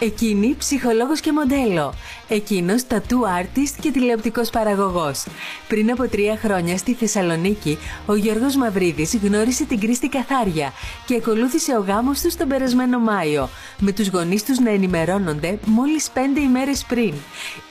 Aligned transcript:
Εκείνη 0.00 0.54
ψυχολόγος 0.58 1.20
και 1.20 1.32
μοντέλο. 1.32 1.94
Εκείνος 2.28 2.82
tattoo 2.88 3.42
artist 3.42 3.74
και 3.80 3.90
τηλεοπτικός 3.90 4.50
παραγωγός. 4.50 5.24
Πριν 5.68 5.90
από 5.90 6.08
τρία 6.08 6.36
χρόνια 6.36 6.76
στη 6.76 6.94
Θεσσαλονίκη, 6.94 7.78
ο 8.06 8.14
Γιώργος 8.14 8.56
Μαυρίδης 8.56 9.16
γνώρισε 9.16 9.64
την 9.64 9.80
Κρίστη 9.80 10.08
Καθάρια 10.08 10.72
και 11.06 11.14
ακολούθησε 11.14 11.76
ο 11.76 11.80
γάμος 11.80 12.20
τους 12.20 12.36
τον 12.36 12.48
περασμένο 12.48 12.98
Μάιο, 12.98 13.48
με 13.78 13.92
τους 13.92 14.08
γονείς 14.08 14.44
τους 14.44 14.58
να 14.58 14.70
ενημερώνονται 14.70 15.58
μόλις 15.64 16.10
πέντε 16.10 16.40
ημέρες 16.40 16.84
πριν. 16.88 17.14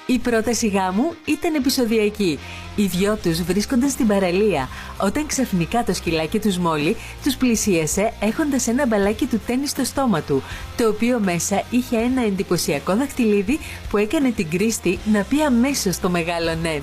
Η 0.10 0.20
πρόταση 0.20 0.68
γάμου 0.68 1.14
ήταν 1.26 1.55
επεισοδιακή. 1.55 2.39
Οι 2.76 2.86
δυο 2.86 3.16
τους 3.16 3.42
βρίσκονταν 3.42 3.89
στην 3.89 4.07
παραλία, 4.07 4.70
όταν 5.02 5.26
ξαφνικά 5.26 5.84
το 5.84 5.94
σκυλάκι 5.94 6.39
τους 6.39 6.57
Μόλι 6.57 6.96
τους 7.24 7.36
πλησίασε 7.36 8.14
έχοντας 8.20 8.68
ένα 8.68 8.88
μπαλάκι 8.88 9.25
του 9.25 9.42
τέννη 9.46 9.68
στο 9.68 9.83
στόμα 9.83 10.21
του, 10.21 10.43
το 10.78 10.88
οποίο 10.88 11.20
μέσα 11.20 11.64
είχε 11.70 11.97
ένα 11.97 12.21
εντυπωσιακό 12.25 12.96
δαχτυλίδι 12.96 13.60
που 13.89 13.97
έκανε 13.97 14.32
την 14.32 14.50
Κρίστη 14.50 15.00
να 15.11 15.24
πει 15.24 15.42
αμέσως 15.42 16.00
το 16.00 16.10
μεγάλο 16.10 16.55
ναι. 16.61 16.82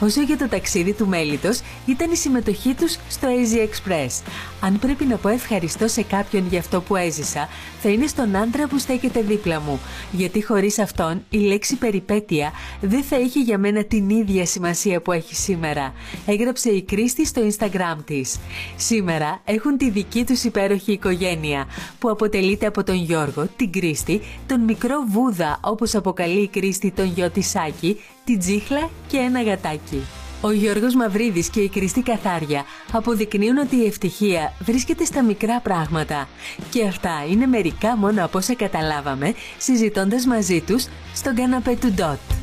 Όσο 0.00 0.22
για 0.22 0.38
το 0.38 0.48
ταξίδι 0.48 0.92
του 0.92 1.06
μέλητος, 1.06 1.60
ήταν 1.86 2.10
η 2.10 2.16
συμμετοχή 2.16 2.74
τους 2.74 2.96
στο 3.08 3.28
Easy 3.28 3.58
Express. 3.58 4.22
Αν 4.60 4.78
πρέπει 4.78 5.04
να 5.04 5.16
πω 5.16 5.28
ευχαριστώ 5.28 5.88
σε 5.88 6.02
κάποιον 6.02 6.46
για 6.48 6.58
αυτό 6.58 6.80
που 6.80 6.96
έζησα, 6.96 7.48
θα 7.82 7.88
είναι 7.88 8.06
στον 8.06 8.36
άντρα 8.36 8.66
που 8.66 8.78
στέκεται 8.78 9.20
δίπλα 9.20 9.60
μου. 9.60 9.80
Γιατί 10.12 10.44
χωρίς 10.44 10.78
αυτόν 10.78 11.24
η 11.30 11.38
λέξη 11.38 11.76
περιπέτεια 11.76 12.52
δεν 12.80 13.02
θα 13.02 13.18
είχε 13.18 13.40
για 13.40 13.58
μένα 13.58 13.84
την 13.84 14.10
ίδια 14.10 14.46
σημασία 14.46 15.00
που 15.00 15.12
έχει 15.12 15.34
σήμερα. 15.34 15.92
Έγραψε 16.26 16.70
η 16.70 16.82
Κρίστη 16.82 17.26
στο 17.26 17.42
Instagram 17.48 17.96
της. 18.04 18.38
Σήμερα 18.76 19.40
έχουν 19.44 19.76
τη 19.76 19.90
δική 19.90 20.24
τους 20.24 20.44
υπέροχη 20.44 20.92
οικογένεια, 20.92 21.66
που 21.98 22.10
αποτελείται 22.10 22.66
από 22.66 22.84
τον 22.84 22.96
Γιώργο, 22.96 23.48
την 23.56 23.72
Κρίστη, 23.72 24.20
τον 24.46 24.60
μικρό 24.60 25.04
Βούδα 25.08 25.58
όπως 25.62 25.94
αποκαλεί 25.94 26.42
η 26.42 26.48
Κρίστη 26.48 26.90
τον 26.90 27.06
γιο 27.06 27.30
της 27.30 27.48
Σάκη, 27.48 28.00
την 28.24 28.38
Τζίχλα 28.38 28.90
και 29.08 29.16
ένα 29.16 29.42
γατάκι. 29.42 30.02
Ο 30.44 30.50
Γιώργος 30.50 30.94
Μαυρίδης 30.94 31.48
και 31.48 31.60
η 31.60 31.68
Κριστή 31.68 32.02
Καθάρια 32.02 32.64
αποδεικνύουν 32.92 33.56
ότι 33.56 33.76
η 33.76 33.86
ευτυχία 33.86 34.52
βρίσκεται 34.60 35.04
στα 35.04 35.22
μικρά 35.22 35.60
πράγματα. 35.60 36.28
Και 36.70 36.86
αυτά 36.86 37.24
είναι 37.30 37.46
μερικά 37.46 37.96
μόνο 37.96 38.24
από 38.24 38.38
όσα 38.38 38.54
καταλάβαμε 38.54 39.34
συζητώντας 39.58 40.26
μαζί 40.26 40.60
τους 40.60 40.86
στον 41.14 41.34
καναπέ 41.34 41.76
του 41.80 41.92
Ντότ. 41.92 42.41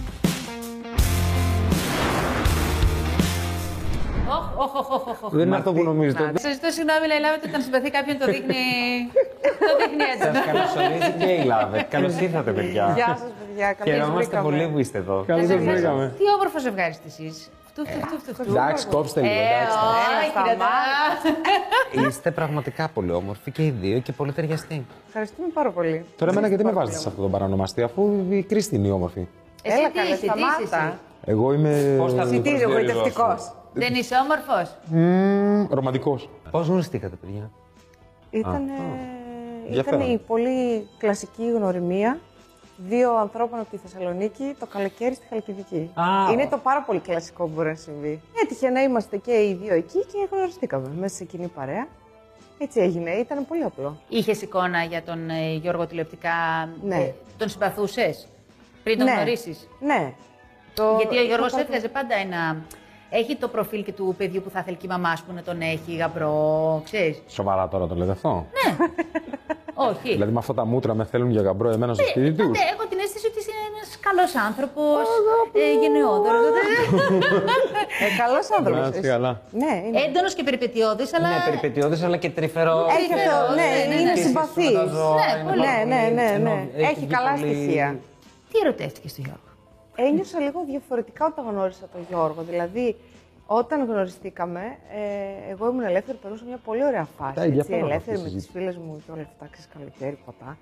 Δεν 5.30 5.48
είναι 5.48 5.56
αυτό 5.56 5.74
που 5.74 5.84
νομίζετε. 5.84 6.32
Σας 6.46 6.54
ζητώ 6.54 6.70
συγγνώμη, 6.78 7.04
αλλά 7.06 7.16
η 7.20 7.22
Λάβετ 7.26 7.42
όταν 7.50 7.62
συμπαθεί 7.62 7.90
κάποιον 7.98 8.18
το 8.22 8.26
δείχνει. 8.26 8.64
το 9.70 9.74
δείχνει 9.80 10.06
Σας 10.18 10.28
έντονα. 10.28 10.46
καλωσορίζει 10.50 11.12
και 11.22 11.32
η 11.42 11.44
Λάβετ. 11.52 11.86
Καλώς 11.96 12.14
ήρθατε, 12.26 12.52
παιδιά. 12.52 12.86
Γεια 12.96 13.10
σας, 13.22 13.32
παιδιά. 13.40 13.68
Καλώς 13.74 13.88
Χαιρόμαστε 13.94 14.38
πολύ 14.48 14.68
που 14.72 14.80
είστε 14.80 14.98
εδώ. 14.98 15.24
Καλώς 15.28 15.42
Να 15.42 15.48
σας 15.50 15.64
σας 15.64 15.72
βρήκαμε. 15.74 16.06
Τι 16.18 16.24
όμορφο 16.36 16.58
ζευγάρι 16.60 16.92
είστε 16.96 17.08
εσείς. 17.14 17.50
Φτου, 17.70 17.82
φτου, 17.86 18.00
φτου, 18.08 18.18
φτου, 18.22 18.34
φτου. 18.34 18.52
Εντάξει, 18.52 18.86
κόψτε 18.88 19.20
λίγο. 19.22 19.34
Ε, 19.34 19.38
εντάξει. 19.38 19.78
όχι, 19.94 20.12
ρε, 20.22 20.28
σταμάτα. 20.34 22.08
Είστε 22.10 22.32
πραγματικά 22.32 22.84
πολύ 22.94 23.12
όμορφοι 23.12 23.52
και 23.52 23.64
οι 23.66 23.74
δύο 23.82 24.00
και 24.00 24.12
πολύ 24.12 24.32
ταιριαστοί. 24.32 24.86
Ευχαριστούμε 25.08 25.48
πάρα 25.54 25.70
πολύ. 25.72 26.06
Τώρα, 26.18 26.32
εμένα 26.32 26.48
γιατί 26.48 26.64
με 26.64 26.72
βάζετε 26.72 26.98
σε 26.98 27.08
αυτό 27.08 27.22
το 27.22 27.28
παρανομαστή, 27.30 27.82
αφού 27.82 28.26
η 28.30 28.44
Κρίστη 28.44 28.76
είναι 28.76 28.88
η 28.88 28.92
όμορφη. 28.92 29.28
Εσύ 29.64 29.78
Έλα, 29.80 29.88
τι 29.90 29.94
καλέ, 29.98 30.10
είσαι, 30.10 30.20
τι 30.20 30.26
είσαι 30.26 30.68
σταμάτα. 30.68 30.86
εσύ; 30.88 30.98
Εγώ 31.26 31.54
είμαι. 31.54 31.96
Πώς 31.98 32.14
θα 32.14 32.24
Συντήρη, 32.26 32.42
προσδιορίζω 32.42 32.78
εγωιτευτικός. 32.80 33.26
αυτό. 33.34 33.59
Δεν 33.74 33.94
είσαι 33.94 34.16
όμορφος. 34.16 34.78
Ρομαντικός. 35.70 36.30
Πώς 36.52 36.68
γνωριστήκατε, 36.68 37.16
παιδιά; 37.16 37.52
Ήταν, 38.30 38.70
Ενδιαφέρον. 39.68 40.00
ήταν 40.00 40.14
η 40.14 40.18
πολύ 40.18 40.88
κλασική 40.98 41.52
γνωριμία 41.52 42.20
δύο 42.78 43.16
ανθρώπων 43.18 43.60
από 43.60 43.70
τη 43.70 43.78
Θεσσαλονίκη 43.78 44.56
το 44.60 44.66
καλοκαίρι 44.66 45.14
στη 45.16 45.26
Χαλκιδική. 45.30 45.92
Α. 45.94 46.32
Είναι 46.32 46.48
το 46.48 46.58
πάρα 46.58 46.82
πολύ 46.82 47.00
κλασικό 47.00 47.44
που 47.46 47.52
μπορεί 47.56 47.70
να 47.70 47.76
συμβεί. 47.76 48.22
Έτυχε 48.44 48.70
να 48.70 48.82
είμαστε 48.82 49.18
και 49.18 49.32
οι 49.32 49.54
δύο 49.62 49.74
εκεί 49.74 49.98
και 50.06 50.28
γνωριστήκαμε 50.32 50.90
μέσα 51.00 51.16
σε 51.16 51.24
κοινή 51.24 51.48
παρέα. 51.48 51.88
Έτσι 52.58 52.80
έγινε, 52.80 53.12
ήταν 53.12 53.46
πολύ 53.48 53.64
απλό. 53.64 53.98
Είχες 54.10 54.42
εικόνα 54.42 54.84
για 54.84 55.04
τον 55.04 55.30
ε, 55.30 55.54
Γιώργο 55.56 55.86
τηλεοπτικά. 55.88 56.30
Ναι. 56.84 56.96
ε, 56.96 57.14
Τον 57.38 57.50
συμπαθούσες 57.50 58.28
πριν 58.84 58.98
τον 58.98 59.06
Ναι. 59.08 59.14
γνωρίσεις; 59.14 59.68
Ναι. 59.80 60.14
Το- 60.74 60.96
Γιατί 61.00 61.18
ο 61.18 61.24
Γιώργος 61.24 61.52
το 61.52 61.58
πρώτο- 61.58 61.74
έβγαζε 61.74 61.88
πάντα 61.88 62.16
ένα. 62.16 62.62
Έχει 63.10 63.36
το 63.36 63.48
προφίλ 63.48 63.84
και 63.84 63.92
του 63.92 64.16
παιδιού 64.18 64.42
που 64.42 64.50
θα 64.50 64.64
θέλει 64.64 64.76
και 64.78 64.86
η 64.86 64.90
μαμά 64.90 65.16
σου 65.16 65.24
που 65.26 65.34
να 65.34 65.42
τον 65.42 65.62
έχει, 65.62 65.96
γαμπρό, 65.96 66.82
ξέρεις. 66.84 67.22
Σοβαρά 67.28 67.68
τώρα 67.68 67.88
το 67.88 67.96
λέτε 67.96 68.12
αυτό; 68.12 68.46
Όχι. 69.92 70.12
Δηλαδή 70.12 70.32
με 70.32 70.40
αυτά 70.40 70.54
τα 70.54 70.66
μούτρα 70.66 70.94
με 70.94 71.06
θέλουν 71.06 71.30
για 71.32 71.42
γαμπρό 71.42 71.70
εμένα 71.70 71.94
στο 71.94 72.04
σπίτι 72.08 72.32
του. 72.34 72.44
Ναι, 72.50 72.60
έχω 72.74 72.86
την 72.90 73.00
αίσθηση 73.00 73.26
ότι 73.28 73.40
είσαι 73.40 73.52
ένας 73.72 73.90
καλός 74.00 74.36
άνθρωπος, 74.48 75.06
ε, 75.54 75.80
γενναιόδωρος. 75.82 76.46
Ε, 78.04 78.08
Καλός 78.24 78.46
άνθρωπος. 78.58 78.82
Να 78.82 78.88
είστε 78.96 79.08
καλά. 79.08 79.42
Ναι, 79.52 79.74
είναι. 79.88 80.00
Έντονος 80.02 80.34
και 80.34 80.44
περιπετειώδης, 80.44 81.14
αλλά. 81.14 81.28
Ναι, 81.30 81.42
περιπετειώδης 81.46 82.04
αλλά 82.04 82.18
και 82.18 82.30
τρυφερός. 82.30 82.86
Έχει 83.00 83.14
αυτό, 83.14 83.54
ναι, 83.56 83.62
ναι, 83.62 83.94
ναι, 83.96 84.02
είναι 84.02 84.12
ναι. 84.12 84.22
συμπαθής. 84.26 84.72
Ναι, 84.72 85.44
πολύ. 85.50 85.60
Ναι, 85.60 85.76
ναι, 85.96 86.02
ναι, 86.14 86.22
ναι. 86.22 86.32
Ενώ 86.34 86.68
Έχει 86.90 86.96
βγει 86.96 87.06
καλά 87.18 87.32
πολύ- 87.32 87.56
στοιχεία. 87.56 88.00
Τι 88.52 88.58
ερωτεύτηκες 88.64 89.12
στο 89.12 89.22
Γιώργο; 89.26 89.49
Ένιωσα 90.08 90.40
λίγο 90.40 90.64
διαφορετικά 90.66 91.26
όταν 91.26 91.46
γνώρισα 91.50 91.86
τον 91.94 92.02
Γιώργο. 92.10 92.42
Δηλαδή, 92.42 92.96
όταν 93.46 93.86
γνωριστήκαμε, 93.86 94.62
ε, 95.48 95.52
εγώ 95.52 95.70
ήμουν 95.70 95.84
ελεύθερη, 95.84 96.18
περνούσα 96.22 96.44
μια 96.48 96.60
πολύ 96.66 96.84
ωραία 96.86 97.08
φάση. 97.18 97.34
Τα 97.36 97.42
Έτσι, 97.44 97.48
ενδιαφέρον 97.58 97.90
ελεύθερη 97.90 98.16
αυτή 98.18 98.30
η 98.30 98.32
με 98.32 98.38
τις 98.38 98.44
συζήτηση. 98.44 98.58
φίλες 98.58 98.78
μου 98.78 99.02
και 99.06 99.12
όλα 99.12 99.22
αυτά, 99.22 99.48
ξέρεις 99.52 99.70
καλοκαίρι, 99.78 100.18
ποτά. 100.26 100.58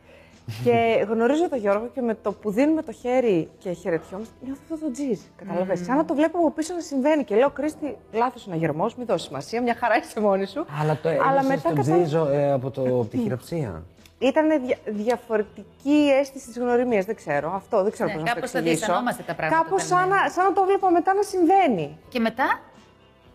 και 0.63 1.05
γνωρίζω 1.09 1.49
τον 1.49 1.59
Γιώργο 1.59 1.89
και 1.93 2.01
με 2.01 2.13
το 2.21 2.31
που 2.33 2.51
δίνουμε 2.51 2.81
το 2.83 2.91
χέρι 2.91 3.49
και 3.57 3.71
χαιρετιόμαστε, 3.71 4.33
νιώθω 4.45 4.59
αυτό 4.63 4.85
το 4.85 4.91
τζιζ. 4.91 5.19
Καταλαβαίνεις. 5.35 5.85
Σαν 5.85 5.95
να 5.97 6.05
το 6.05 6.13
βλέπω 6.15 6.37
από 6.37 6.51
πίσω 6.51 6.73
να 6.73 6.79
συμβαίνει. 6.79 7.23
Και 7.23 7.35
λέω, 7.35 7.49
Κρίστη, 7.49 7.97
λάθος 8.13 8.45
είναι 8.45 8.55
αγερμό, 8.55 8.85
μην 8.97 9.05
δώσεις 9.05 9.27
σημασία, 9.27 9.61
μια 9.61 9.75
χαρά 9.75 9.97
είσαι 9.97 10.19
μόνη 10.19 10.45
σου. 10.45 10.65
Αλλά 10.81 10.97
το 11.01 11.09
Αλλά 11.09 11.19
ένιωσες 11.21 11.47
μετά 11.47 11.61
τον 11.69 11.75
κατα- 11.75 11.95
Τζίζο 12.01 12.27
ε, 12.29 12.51
από, 12.51 12.69
το, 12.71 12.81
από 12.81 13.05
τη 13.05 13.17
χειροψία; 13.17 13.83
Ήταν 14.19 14.47
δια, 14.65 14.77
διαφορετική 14.85 15.89
η 15.89 16.09
αίσθηση 16.19 16.47
της 16.47 16.57
γνωριμίας. 16.57 17.05
Δεν 17.05 17.15
ξέρω. 17.15 17.51
Αυτό 17.55 17.83
δεν 17.83 17.91
ξέρω 17.91 18.09
Ναι, 18.09 18.15
πώς 18.15 18.23
να 18.23 18.27
το 18.29 18.33
κάπως 18.35 18.51
τα 18.51 18.57
εξηγήσω. 18.57 18.79
διαισθανόμαστε 18.85 19.23
τα 19.27 19.33
πράγματα 19.33 19.63
Κάπως 19.63 19.83
όταν 19.83 19.97
σαν, 19.97 20.07
είναι. 20.07 20.15
να, 20.23 20.29
σαν 20.29 20.45
να 20.45 20.53
το 20.53 20.63
βλέπω 20.65 20.89
μετά 20.89 21.13
να 21.13 21.21
συμβαίνει. 21.21 21.97
Και 22.09 22.19
μετά, 22.19 22.59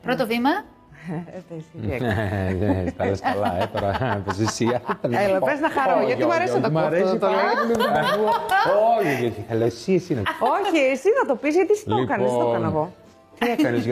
πρώτο 0.03 0.27
βήμα. 0.27 0.51
Ε, 1.35 1.39
πες, 1.49 1.65
τι 1.73 1.93
έκανα. 1.93 2.15
Ναι, 2.53 2.91
τα 2.97 3.05
λες 3.07 3.21
καλά, 3.21 3.63
ε, 3.63 3.67
τώρα 3.73 4.15
έπαιζε 4.17 4.43
εσύ. 4.43 4.67
Έλα, 5.11 5.39
πες 5.39 5.61
να 5.61 5.71
χαρώ, 5.71 5.97
Όχι, 5.97 6.07
γιατί 6.07 6.23
μου 6.23 6.29
όχι, 6.31 6.37
αρέσει 6.39 6.59
να 6.59 6.59
όχι, 6.59 6.67
το 6.67 6.73
μ' 6.73 6.79
ακούω 6.79 6.87
αυτό, 6.89 6.97
αρέσει 6.97 7.19
το 7.19 7.27
πάρα 7.27 7.43
λέω. 7.43 7.55
πολύ 7.63 7.77
να 7.77 7.85
το 7.93 8.07
ακούω. 8.13 8.29
Όχι, 8.99 9.15
γιατί 9.21 9.45
θέλω 9.49 9.65
εσύ, 9.65 9.93
εσύ 9.95 10.15
να 10.15 10.21
Όχι, 10.57 10.79
εσύ 10.95 11.09
να 11.21 11.29
το 11.29 11.35
πεις, 11.41 11.55
γιατί 11.55 11.73
εσύ 11.73 11.85
το 11.85 11.97
έκανες, 11.97 12.31
δεν 12.31 12.39
το 12.39 12.45
Λοιπόν. 12.45 12.51
έκανα 12.55 12.67
εγώ. 12.73 12.93
Τι 13.39 13.51
έκανες, 13.51 13.85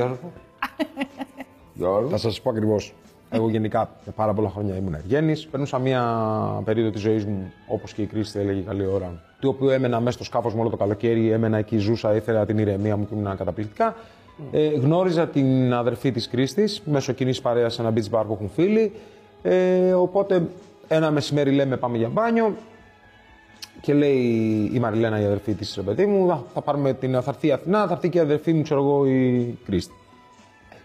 Γιώργο; 1.74 2.08
Θα 2.08 2.16
σας 2.16 2.40
πω 2.40 2.50
ακριβώς. 2.50 2.94
Εγώ 3.30 3.48
γενικά 3.48 3.90
για 4.02 4.12
πάρα 4.12 4.32
πολλά 4.32 4.50
χρόνια 4.50 4.76
ήμουν 4.76 4.94
ευγέννη. 4.94 5.36
Περνούσα 5.50 5.78
μια 5.78 6.02
περίοδο 6.64 6.90
της 6.90 7.00
ζωής 7.00 7.24
μου, 7.24 7.52
όπως 7.66 7.92
και 7.92 8.02
η 8.02 8.06
κρίση 8.06 8.38
έλεγε 8.38 8.60
καλή 8.60 8.86
ώρα. 8.86 9.22
Του 9.40 9.48
οποίου 9.48 9.68
έμενα 9.68 10.00
μέσα 10.00 10.10
στο 10.16 10.24
σκάφος 10.24 10.54
μου 10.54 10.60
όλο 10.60 10.70
το 10.70 10.76
καλοκαίρι, 10.76 11.30
έμενα 11.30 11.58
εκεί, 11.58 11.78
ζούσα, 11.78 12.14
ήθελα 12.14 12.46
την 12.46 12.58
ηρεμία 12.58 12.96
μου 12.96 13.06
και 13.08 13.14
ήμουν 13.14 13.36
καταπληκτικά. 13.36 13.96
Ε, 14.52 14.66
γνώριζα 14.66 15.26
την 15.26 15.74
αδερφή 15.74 16.12
της 16.12 16.28
Κρίστης 16.28 16.82
μέσω 16.84 17.12
κοινής 17.12 17.40
παρέας 17.40 17.74
σε 17.74 17.82
ένα 17.82 17.92
beach 17.94 18.18
bar 18.18 18.24
που 18.26 18.32
έχουν 18.32 18.50
φίλοι. 18.54 18.92
Ε, 19.42 19.92
οπότε 19.92 20.42
ένα 20.88 21.10
μεσημέρι 21.10 21.50
λέμε 21.50 21.76
πάμε 21.76 21.96
για 21.96 22.08
μπάνιο. 22.08 22.54
Και 23.80 23.94
λέει 23.94 24.18
η 24.72 24.78
Μαριλένα, 24.78 25.20
η 25.20 25.24
αδερφή 25.24 25.54
της, 25.54 25.74
ρε 25.76 25.82
παιδί 25.82 26.06
μου, 26.06 26.28
θα, 26.28 26.44
θα, 26.54 26.60
πάρουμε 26.60 26.92
την, 26.92 27.22
θα 27.22 27.30
έρθει 27.30 27.46
η 27.46 27.52
Αθηνά, 27.52 27.86
θα 27.86 27.92
έρθει 27.92 28.08
και 28.08 28.18
η 28.18 28.20
αδερφή 28.20 28.52
μου, 28.52 28.62
ξέρω 28.62 28.80
εγώ, 28.80 29.06
η 29.06 29.58
Κρίστη. 29.64 29.94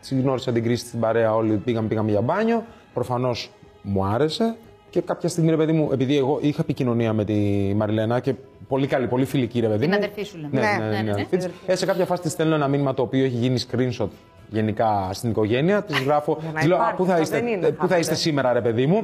Έτσι 0.05 0.21
γνώρισα 0.21 0.51
την 0.51 0.63
Κρίστη 0.63 0.88
στην 0.88 0.99
παρέα, 0.99 1.35
όλοι 1.35 1.55
πήγαμε, 1.57 1.88
πήγαμε 1.88 2.11
για 2.11 2.21
μπάνιο. 2.21 2.63
Προφανώς 2.93 3.51
μου 3.81 4.05
άρεσε. 4.05 4.55
Και 4.89 5.01
κάποια 5.01 5.29
στιγμή, 5.29 5.49
ρε 5.49 5.55
παιδί 5.57 5.72
μου, 5.72 5.90
επειδή 5.93 6.17
εγώ 6.17 6.37
είχα 6.41 6.61
επικοινωνία 6.61 7.13
με 7.13 7.23
τη 7.25 7.34
Μαριλένα 7.75 8.19
και 8.19 8.34
πολύ 8.67 8.87
καλή, 8.87 9.07
πολύ 9.07 9.25
φιλική, 9.25 9.59
ρε 9.59 9.67
παιδί 9.67 9.79
Την 9.79 9.90
μου. 9.90 9.96
αδερφή 9.96 10.23
σου, 10.23 10.37
λέμε. 10.37 10.49
Ναι, 10.52 10.59
Ναι, 10.61 10.67
ναι, 10.78 10.85
ναι, 10.90 10.96
ναι, 10.96 11.02
ναι, 11.02 11.11
αδερφή 11.11 11.37
της. 11.37 11.49
Ε, 11.66 11.75
σε 11.75 11.85
κάποια 11.85 12.05
φάση 12.05 12.22
τη 12.22 12.29
στέλνω 12.29 12.55
ένα 12.55 12.67
μήνυμα 12.67 12.93
το 12.93 13.02
οποίο 13.02 13.25
έχει 13.25 13.35
γίνει 13.35 13.59
screenshot 13.72 14.07
γενικά 14.49 15.09
στην 15.13 15.29
οικογένεια. 15.29 15.84
Της 15.84 15.99
γράφω. 15.99 16.37
Για 16.41 16.52
να 16.52 16.59
της 16.59 16.67
λέω, 16.67 16.78
«Α, 16.78 16.79
υπάρχει, 16.79 16.96
πού 16.97 17.05
θα, 17.05 17.11
αυτό 17.11 17.23
είστε, 17.23 17.40
δεν 17.40 17.47
είναι, 17.47 17.67
ε, 17.67 17.69
πού 17.69 17.75
θα 17.75 17.81
χάπατε». 17.81 17.99
είστε 17.99 18.16
σήμερα, 18.16 18.53
ρε 18.53 18.61
παιδί 18.61 18.85
μου. 18.85 19.03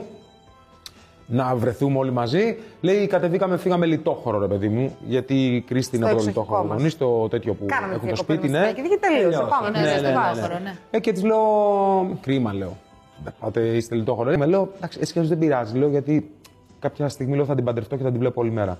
Να 1.33 1.55
βρεθούμε 1.55 1.97
όλοι 1.97 2.11
μαζί. 2.11 2.57
Λέει, 2.81 3.07
κατεβήκαμε, 3.07 3.57
φύγαμε 3.57 3.85
λιτόχωρο, 3.85 4.39
ρε 4.39 4.47
παιδί 4.47 4.67
μου. 4.69 4.95
Γιατί 5.07 5.55
η 5.55 5.61
Κρίστη 5.61 5.95
είναι 5.95 6.05
Στο 6.05 6.13
από 6.13 6.21
εξοχικό 6.23 6.41
λιτόχωρο. 6.41 6.67
μας. 6.67 6.77
γονείς, 6.77 6.97
το 6.97 7.27
τέτοιο 7.27 7.53
που 7.53 7.65
Κάναμε 7.65 7.93
έχουν 7.93 8.05
μια 8.05 8.15
το 8.15 8.21
κοπέλα 8.21 8.39
σπίτι, 8.39 8.53
με 8.53 8.59
ναι. 8.59 8.69
στην 8.69 8.83
και 8.83 8.97
τελείωσε. 9.01 9.23
Τελειώσε. 9.23 9.49
Πάμε. 9.49 9.69
Ναι, 9.69 9.79
ναι, 9.79 9.97
στο 9.97 10.11
βάθρο, 10.13 10.59
ναι. 10.59 10.75
Ε, 10.91 10.99
και 10.99 11.11
της 11.11 11.23
λέω, 11.23 12.17
κρίμα 12.21 12.53
λέω. 12.53 12.77
«Δεν 13.23 13.33
Πάτε, 13.39 13.59
είστε 13.61 13.95
λιτόχωρο. 13.95 14.29
Ε, 14.31 14.37
με 14.37 14.45
λέω, 14.45 14.69
εντάξει, 14.75 14.97
έτσι 15.01 15.13
κι 15.13 15.19
αλλιώς 15.19 15.33
δεν 15.37 15.47
πειράζει, 15.47 15.77
λέω, 15.77 15.89
γιατί 15.89 16.31
κάποια 16.79 17.09
στιγμή 17.09 17.35
λέω, 17.35 17.45
θα 17.45 17.55
την 17.55 17.63
παντρευτώ 17.63 17.95
και 17.95 18.03
θα 18.03 18.09
την 18.09 18.19
βλέπω 18.19 18.41
όλη 18.41 18.51
μέρα. 18.51 18.79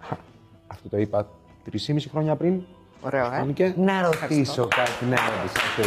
Χα, 0.00 0.16
Αυτό 0.66 0.88
το 0.88 0.98
είπα 0.98 1.26
3,5 1.70 1.96
χρόνια 2.10 2.36
πριν. 2.36 2.60
Ωραίο, 3.00 3.24
ε. 3.26 3.36
Φάνηκε. 3.38 3.74
Να 3.76 4.02
ρωτήσω 4.02 4.68
κάτι. 4.68 5.04
Ναι, 5.08 5.16
ρώτησε. 5.16 5.58
αυτό 5.66 5.80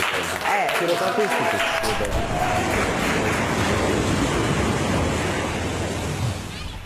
ήθελα. 1.22 1.46
Ε, 2.92 2.95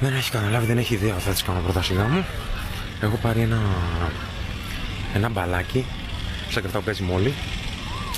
Δεν 0.01 0.13
έχει 0.13 0.31
καταλάβει, 0.31 0.66
δεν 0.66 0.78
έχει 0.78 0.94
ιδέα 0.94 1.16
θα 1.16 1.31
τη 1.31 1.44
κάνω 1.44 1.60
πρώτα 1.60 1.81
σιγά 1.81 2.04
μου. 2.04 2.25
Έχω 3.01 3.16
πάρει 3.22 3.42
ένα, 3.42 3.60
ένα 5.13 5.30
μπαλάκι, 5.30 5.86
σαν 6.50 6.62
και 6.62 6.68
αυτά 6.68 6.80
που 6.80 6.86
παίζει 6.86 7.04
μόλι. 7.04 7.34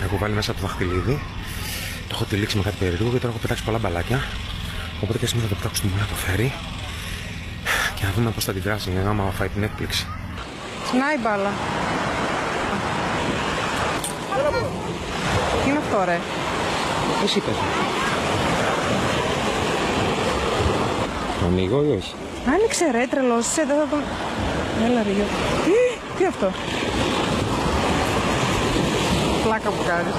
Έχω 0.04 0.18
βάλει 0.18 0.34
μέσα 0.34 0.54
το 0.54 0.60
δαχτυλίδι. 0.62 1.22
Το 2.08 2.12
έχω 2.12 2.24
τυλίξει 2.24 2.58
με 2.58 2.64
κάτι 2.64 2.76
περίεργο 2.80 3.10
και 3.12 3.18
τώρα 3.18 3.28
έχω 3.28 3.42
πετάξει 3.42 3.64
πολλά 3.64 3.78
μπαλάκια. 3.78 4.24
Οπότε 5.02 5.18
και 5.18 5.26
σήμερα 5.26 5.48
θα 5.48 5.54
το 5.54 5.60
πετάξω 5.62 5.82
στη 5.82 5.92
μουλά 5.92 6.06
το 6.06 6.16
φέρει. 6.16 6.54
Και 7.96 8.04
να 8.06 8.12
δούμε 8.12 8.32
πώς 8.32 8.44
θα 8.44 8.52
αντιδράσει 8.52 8.92
άμα 9.08 9.32
φάει 9.38 9.48
την 9.48 9.64
έκπληξη. 9.64 10.08
Συνάει 10.90 11.18
μπάλα. 11.18 11.52
Τι 15.64 15.70
είναι 15.70 15.78
αυτό, 15.78 16.04
ρε; 16.06 16.20
Εσύ 17.24 17.40
πες 17.40 17.56
μου. 17.56 17.92
Το 21.40 21.41
ανοίγω 21.52 21.84
ή 21.84 21.92
όχι; 21.98 22.14
Άνοιξε 22.54 22.92
ρε, 22.92 23.06
τρελός 23.10 23.46
είσαι, 23.48 23.64
δεν 23.68 23.78
θα 23.82 23.88
τον... 23.92 24.02
Έλα 24.86 25.04
ρε, 25.04 25.12
Γιώργο. 25.18 25.38
Τι, 25.66 25.78
τι 26.18 26.26
αυτό; 26.26 26.48
Πλάκα 29.44 29.70
που 29.70 29.84
κάνεις. 29.88 30.16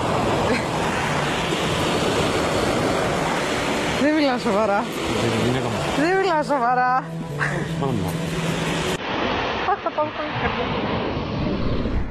Δεν 4.03 4.15
μιλάω 4.15 4.39
σοβαρά. 4.39 4.85
Δεν 5.23 5.49
είναι 5.49 5.59
ακόμα. 5.59 5.75
Δεν 6.09 6.17
μιλάω 6.21 6.43
σοβαρά. 6.43 7.05
Πάμε. 7.81 7.93
Αχ, 9.71 9.79
θα 9.83 9.91
πάω 9.97 10.05
πολύ 10.17 10.33
καρδιά. 10.43 10.67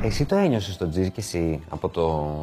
Εσύ 0.04 0.26
το 0.26 0.36
ένιωσες 0.36 0.78
το 0.78 0.90
τζιζ 0.90 1.08
και 1.08 1.20
εσύ 1.20 1.64
από 1.70 1.90
το. 1.90 2.34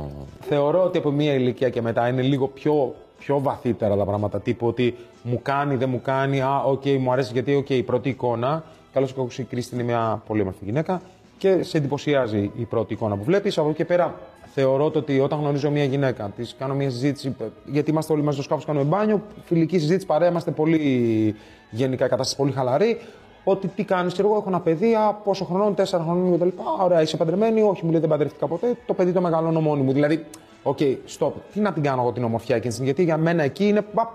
Θεωρώ 0.48 0.82
ότι 0.82 0.98
από 0.98 1.10
μία 1.10 1.32
ηλικία 1.32 1.68
και 1.68 1.82
μετά 1.82 2.08
είναι 2.08 2.22
λίγο 2.22 2.46
πιο, 2.48 2.94
πιο 3.18 3.40
βαθύτερα 3.40 3.96
τα 3.96 4.04
πράγματα. 4.04 4.40
Τύπου 4.40 4.66
ότι 4.66 4.96
μου 5.22 5.40
κάνει, 5.42 5.76
δεν 5.76 5.88
μου 5.88 6.00
κάνει. 6.02 6.40
Α, 6.40 6.62
οκ, 6.64 6.82
μου 7.00 7.12
αρέσει 7.12 7.32
γιατί, 7.32 7.54
οκ, 7.54 7.70
η 7.70 7.82
πρώτη 7.82 8.08
εικόνα. 8.08 8.64
Καλώς 8.92 9.12
και 9.12 9.42
η 9.42 9.44
Κρίστη 9.44 9.74
είναι 9.74 9.84
μια 9.84 10.22
πολύ 10.26 10.40
όμορφη 10.40 10.64
γυναίκα 10.64 11.00
και 11.38 11.62
σε 11.62 11.76
εντυπωσιάζει 11.76 12.50
η 12.56 12.64
πρώτη 12.64 12.92
εικόνα 12.92 13.16
που 13.16 13.24
βλέπεις. 13.24 13.58
Από 13.58 13.68
εκεί 13.68 13.76
και 13.76 13.84
πέρα 13.84 14.14
θεωρώ 14.54 14.90
το 14.90 14.98
ότι 14.98 15.20
όταν 15.20 15.38
γνωρίζω 15.38 15.70
μια 15.70 15.84
γυναίκα, 15.84 16.30
της 16.36 16.54
κάνω 16.58 16.74
μια 16.74 16.90
συζήτηση, 16.90 17.36
γιατί 17.66 17.90
είμαστε 17.90 18.12
όλοι 18.12 18.22
μαζί 18.22 18.34
στο 18.34 18.44
σκάφος, 18.44 18.64
κάνουμε 18.64 18.84
μπάνιο, 18.84 19.22
φιλική 19.44 19.78
συζήτηση, 19.78 20.06
παρέα, 20.06 20.28
είμαστε 20.28 20.50
πολύ 20.50 21.34
γενικά 21.70 22.04
η 22.04 22.08
κατάσταση 22.08 22.36
πολύ 22.36 22.52
χαλαρή. 22.52 22.98
Ότι 23.44 23.68
τι 23.68 23.84
κάνεις, 23.84 24.14
και 24.14 24.22
εγώ 24.22 24.36
έχω 24.36 24.44
ένα 24.46 24.60
παιδί, 24.60 24.94
α, 24.94 25.20
πόσο 25.24 25.44
χρονών, 25.44 25.74
τέσσερα 25.74 26.02
χρονών 26.02 26.36
κτλ. 26.36 26.48
Ωραία, 26.84 27.02
είσαι 27.02 27.16
παντρεμένη, 27.16 27.62
όχι, 27.62 27.84
μου 27.84 27.90
λέει 27.90 28.00
δεν 28.00 28.08
παντρεύτηκα 28.08 28.46
ποτέ, 28.46 28.76
το 28.86 28.94
παιδί 28.94 29.12
το 29.12 29.20
μεγαλώνω 29.20 29.60
μόνη 29.60 29.82
μου. 29.82 29.92
Δηλαδή, 29.92 30.24
OK, 30.68 30.78
stop, 31.18 31.32
τι 31.52 31.60
να 31.60 31.72
την 31.72 31.82
κάνω 31.82 32.02
εγώ 32.02 32.12
την 32.12 32.24
ομορφιά 32.24 32.56
εκείνη, 32.56 32.74
γιατί 32.80 33.02
για 33.02 33.16
μένα 33.16 33.42
εκεί 33.42 33.68
είναι. 33.68 33.82
Παπ, 33.82 34.08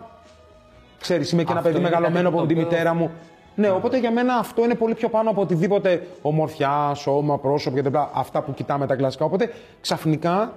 ξέρεις, 1.00 1.32
είμαι 1.32 1.44
και 1.44 1.52
ένα 1.52 1.60
Αυτό 1.60 1.72
παιδί 1.72 1.82
είναι 1.82 1.90
μεγαλωμένο 1.90 2.24
κάτι 2.30 2.36
από 2.36 2.48
το 2.48 2.54
τη 2.54 2.54
οποίο- 2.54 2.70
μητέρα 2.70 2.94
μου. 2.94 3.12
Ναι, 3.56 3.70
οπότε 3.70 4.00
για 4.00 4.12
μένα 4.12 4.36
αυτό 4.36 4.64
είναι 4.64 4.76
πολύ 4.76 4.94
πιο 4.94 5.10
πάνω 5.10 5.30
από 5.30 5.42
οτιδήποτε 5.42 6.08
ομορφιά, 6.22 6.92
σώμα, 6.96 7.38
πρόσωπο 7.38 7.78
κτλ. 7.82 7.98
Αυτά 8.14 8.42
που 8.42 8.54
κοιτάμε 8.54 8.88
τα 8.88 8.96
κλασικά. 8.96 9.26
Οπότε 9.26 9.52
ξαφνικά 9.82 10.54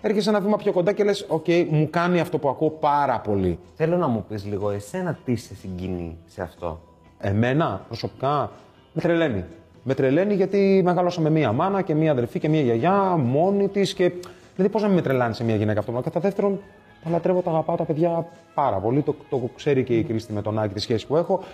έρχεσαι 0.00 0.28
ένα 0.28 0.40
βήμα 0.40 0.56
πιο 0.56 0.72
κοντά 0.72 0.92
και 0.92 1.04
λες: 1.04 1.26
Οκ, 1.28 1.46
μου 1.70 1.88
κάνει 1.90 2.20
αυτό 2.20 2.38
που 2.38 2.48
ακούω 2.48 2.70
πάρα 2.70 3.20
πολύ. 3.20 3.58
Θέλω 3.74 3.96
να 3.96 4.06
μου 4.06 4.24
πεις 4.28 4.44
λίγο, 4.44 4.70
εσένα 4.70 5.18
τι 5.24 5.36
σε 5.36 5.54
συγκινεί 5.54 6.16
σε 6.26 6.42
αυτό; 6.42 6.80
Εμένα 7.18 7.84
προσωπικά 7.86 8.50
με 8.92 9.00
τρελαίνει. 9.02 9.44
Με 9.82 9.94
τρελαίνει 9.94 10.34
γιατί 10.34 10.80
μεγάλωσα 10.84 11.20
με 11.20 11.30
μία 11.30 11.52
μάνα 11.52 11.82
και 11.82 11.94
μία 11.94 12.10
αδερφή 12.10 12.38
και 12.38 12.48
μία 12.48 12.60
γιαγιά 12.60 13.16
μόνη 13.16 13.68
της. 13.68 13.94
Και... 13.94 14.12
Δηλαδή, 14.58 14.76
πώς 14.76 14.82
να 14.82 14.88
μην 14.88 14.98
με 14.98 15.02
τρελάνει 15.02 15.34
σε 15.34 15.44
μία 15.44 15.56
γυναίκα 15.56 15.80
αυτό. 15.80 15.92
Κατά 15.92 16.20
δεύτερον, 16.20 16.60
τα 17.04 17.10
λατρεύω, 17.10 17.42
τα 17.42 17.50
αγαπάω 17.50 17.76
τα 17.76 17.84
παιδιά 17.84 18.26
πάρα 18.54 18.76
πολύ. 18.76 19.02
Το, 19.02 19.14
το 19.30 19.50
ξέρει 19.56 19.84
και 19.84 19.96
η 19.96 20.04
Κρίστη 20.04 20.32
με 20.32 20.42
τον 20.42 20.58
Άκη 20.58 20.74
τη 20.74 20.80
σχέση 20.80 21.06
που 21.06 21.16
έχω. 21.16 21.44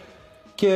Και 0.54 0.70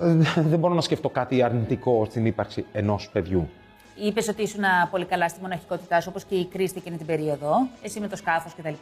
ε, 0.00 0.14
δεν 0.50 0.58
μπορώ 0.58 0.74
να 0.74 0.80
σκεφτώ 0.80 1.08
κάτι 1.08 1.42
αρνητικό 1.42 2.04
στην 2.04 2.26
ύπαρξη 2.26 2.64
ενός 2.72 3.10
παιδιού. 3.12 3.50
Είπες 3.94 4.28
ότι 4.28 4.42
ήσουν 4.42 4.64
πολύ 4.90 5.04
καλά 5.04 5.28
στη 5.28 5.40
μοναχικότητά 5.40 6.00
σου, 6.00 6.06
όπως 6.10 6.24
και 6.24 6.34
η 6.34 6.46
Κρίστη 6.46 6.78
εκείνη 6.78 6.96
την 6.96 7.06
περίοδο. 7.06 7.52
Εσύ 7.82 8.00
με 8.00 8.08
το 8.08 8.16
σκάφος 8.16 8.54
κτλ. 8.54 8.74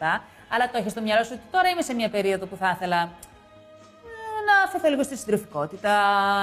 Αλλά 0.48 0.70
το 0.72 0.78
έχεις 0.78 0.92
στο 0.92 1.00
μυαλό 1.00 1.24
σου 1.24 1.32
ότι 1.34 1.42
τώρα 1.50 1.68
είμαι 1.68 1.82
σε 1.82 1.94
μια 1.94 2.10
περίοδο 2.10 2.46
που 2.46 2.56
θα 2.56 2.72
ήθελα 2.76 3.02
ε, 3.02 3.08
να 4.48 4.70
φεθώ 4.70 4.88
λίγο 4.88 5.02
στη 5.02 5.16
συντροφικότητα, 5.16 5.90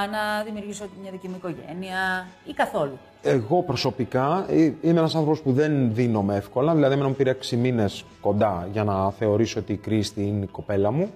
να 0.07 0.43
δημιουργήσω 0.43 0.85
μια 1.01 1.11
δική 1.11 1.27
μου 1.27 1.35
οικογένεια 1.35 2.27
ή 2.45 2.53
καθόλου. 2.53 2.99
Εγώ 3.27 3.63
προσωπικά 3.63 4.45
ε, 4.49 4.55
είμαι 4.81 4.99
ένας 4.99 5.15
άνθρωπος 5.15 5.41
που 5.41 5.51
δεν 5.53 5.93
δίνομαι 5.93 6.35
εύκολα. 6.35 6.73
Δηλαδή, 6.73 6.93
εμένα 6.93 7.07
μου 7.09 7.15
πήρε 7.15 7.37
6 7.51 7.55
μήνες 7.57 8.03
κοντά 8.21 8.67
για 8.71 8.83
να 8.83 9.11
θεωρήσω 9.11 9.59
ότι 9.59 9.73
η 9.73 9.77
Κρίστη 9.77 10.21
είναι 10.27 10.43
η 10.43 10.47
κοπέλα 10.47 10.91
μου. 10.91 11.09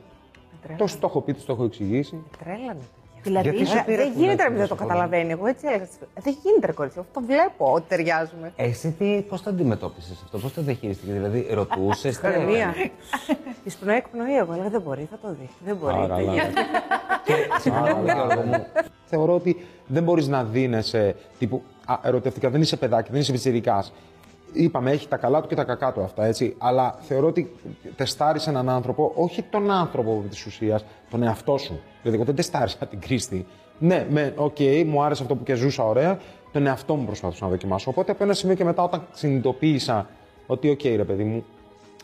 Το, 0.78 0.86
το 0.86 1.08
έχω 1.08 1.22
πει, 1.22 1.34
της 1.34 1.46
το 1.46 1.54
έχω 1.54 1.64
εξηγήσει. 1.64 2.24
Τρέλανε, 2.44 2.66
παιδιά. 2.68 2.82
Δηλαδή, 3.24 3.50
Γιατί 3.50 3.66
σου 3.66 3.78
Ε, 3.78 3.84
πήρε 3.86 3.98
δεν 4.04 4.14
που 4.14 4.20
γίνεται 4.20 4.36
λέτε 4.44 4.50
να 4.54 4.58
δεν 4.58 4.68
το 4.68 4.76
τόσο 4.76 4.88
καταλαβαίνει. 4.88 5.32
Εγώ 5.32 5.48
έτσι 5.48 5.68
έλεγα. 5.68 5.84
Ε, 5.84 6.22
Δεν 6.22 6.36
γίνεται, 6.44 6.66
ρε 6.66 6.72
κορίτσι. 6.72 7.00
Αυτό 7.00 7.20
το 7.20 7.26
βλέπω 7.26 7.74
ότι 7.74 7.84
ταιριάζουμε. 7.88 8.52
Εσύ 8.56 8.92
τι, 9.00 9.22
πώς 9.30 9.42
το 9.42 9.50
αντιμετώπισες 9.50 10.22
αυτό, 10.24 10.38
πώς 10.38 10.54
το 10.54 10.62
διαχειρίστηκε, 10.62 11.12
δηλαδή 11.12 11.48
ρωτούσες. 11.52 12.18
Χαρεμία. 12.18 12.74
Τη 13.64 13.76
πνοή 13.80 13.96
εκπνοή, 13.96 14.36
εγώ 14.36 14.54
έλεγα 14.54 14.70
δεν 14.70 14.82
μπορεί, 14.82 15.08
θα 15.12 15.18
το 15.22 15.36
δει. 15.40 15.50
Δεν 15.66 15.76
μπορεί. 15.76 15.94
Άρα, 15.96 16.08
δεν 16.08 16.16
αλλά- 16.16 16.32
γίνεται. 16.34 16.62
Και 17.26 17.34
συμφωνώ 17.60 17.86
με 17.86 17.94
τον 17.94 18.16
Γιώργο 18.16 18.42
μου. 18.42 18.66
Θεωρώ 19.06 19.36
ότι 19.36 19.66
δεν 19.88 20.04
μπορείς 20.04 20.28
να 20.28 20.44
δίνεσαι 20.44 21.16
τύπου 21.40 21.62
α, 21.90 22.00
ερωτεύτηκα, 22.04 22.50
δεν 22.50 22.62
είσαι 22.62 22.78
παιδάκι, 22.78 23.12
δεν 23.12 23.20
είσαι 23.20 23.32
πιτσιρικάς. 23.32 23.86
Είπαμε, 24.54 24.92
έχει 24.92 25.08
τα 25.08 25.18
καλά 25.18 25.42
του 25.42 25.48
και 25.48 25.56
τα 25.56 25.64
κακά 25.64 25.94
του 25.94 26.02
αυτά, 26.02 26.26
έτσι. 26.26 26.56
Αλλά 26.58 26.96
θεωρώ 27.00 27.28
ότι 27.28 27.56
τεστάρεις 27.96 28.48
έναν 28.48 28.70
άνθρωπο, 28.70 29.12
όχι 29.16 29.42
τον 29.42 29.72
άνθρωπο 29.72 30.24
της 30.30 30.46
ουσίας, 30.46 30.86
τον 31.10 31.24
εαυτό 31.24 31.58
σου. 31.58 31.80
Δηλαδή, 32.02 32.18
εγώ 32.18 32.26
δεν 32.26 32.36
τεστάρισα 32.36 32.86
την 32.86 33.00
Κρίστη. 33.00 33.46
Ναι, 33.80 34.06
με, 34.10 34.34
οκ, 34.36 34.58
μου 34.86 35.04
άρεσε 35.04 35.22
αυτό 35.22 35.36
που 35.36 35.44
και 35.44 35.54
ζούσα 35.54 35.84
ωραία, 35.84 36.20
τον 36.52 36.68
εαυτό 36.68 36.96
μου 36.96 37.06
προσπαθούσα 37.06 37.46
να 37.46 37.52
δοκιμάσω. 37.52 37.90
Οπότε 37.90 38.12
από 38.12 38.24
ένα 38.24 38.34
σημείο 38.34 38.56
και 38.56 38.64
μετά, 38.64 38.84
όταν 38.84 39.08
συνειδητοποίησα 39.12 40.08
ότι, 40.48 40.70
οκ, 40.70 40.84
ρε 40.84 41.04
παιδί 41.04 41.24
μου, 41.24 41.46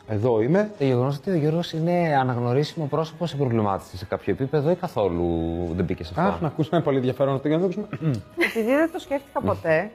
εδώ 0.08 0.42
είμαι, 0.42 0.72
Το 0.78 0.84
γεγονός 0.84 1.18
ότι 1.18 1.30
ο 1.32 1.36
Γιώργος 1.36 1.72
είναι 1.74 2.16
αναγνωρίσιμο 2.20 2.86
πρόσωπος 2.86 3.30
σε 3.30 3.36
προβλημάτισε 3.36 3.98
σε 3.98 4.06
κάποιο 4.06 4.34
επίπεδο 4.34 4.72
ή 4.72 4.76
καθόλου 4.76 5.26
δεν 5.76 5.86
μπήκε 5.86 6.04
σε 6.04 6.14
αυτό; 6.18 6.32
Αχ, 6.34 6.42
να 6.42 6.48
ακούσουμε 6.48 6.82
πολύ 6.82 6.98
ενδιαφέρον 6.98 7.36
αυτό 7.36 7.48
για 7.48 7.58
να 7.58 7.64
το 7.64 7.70
ακούσουμε. 7.70 8.20
Επειδή 8.50 8.76
δεν 8.76 8.92
το 8.92 9.00
σκέφτηκα 9.00 9.42
ποτέ, 9.42 9.92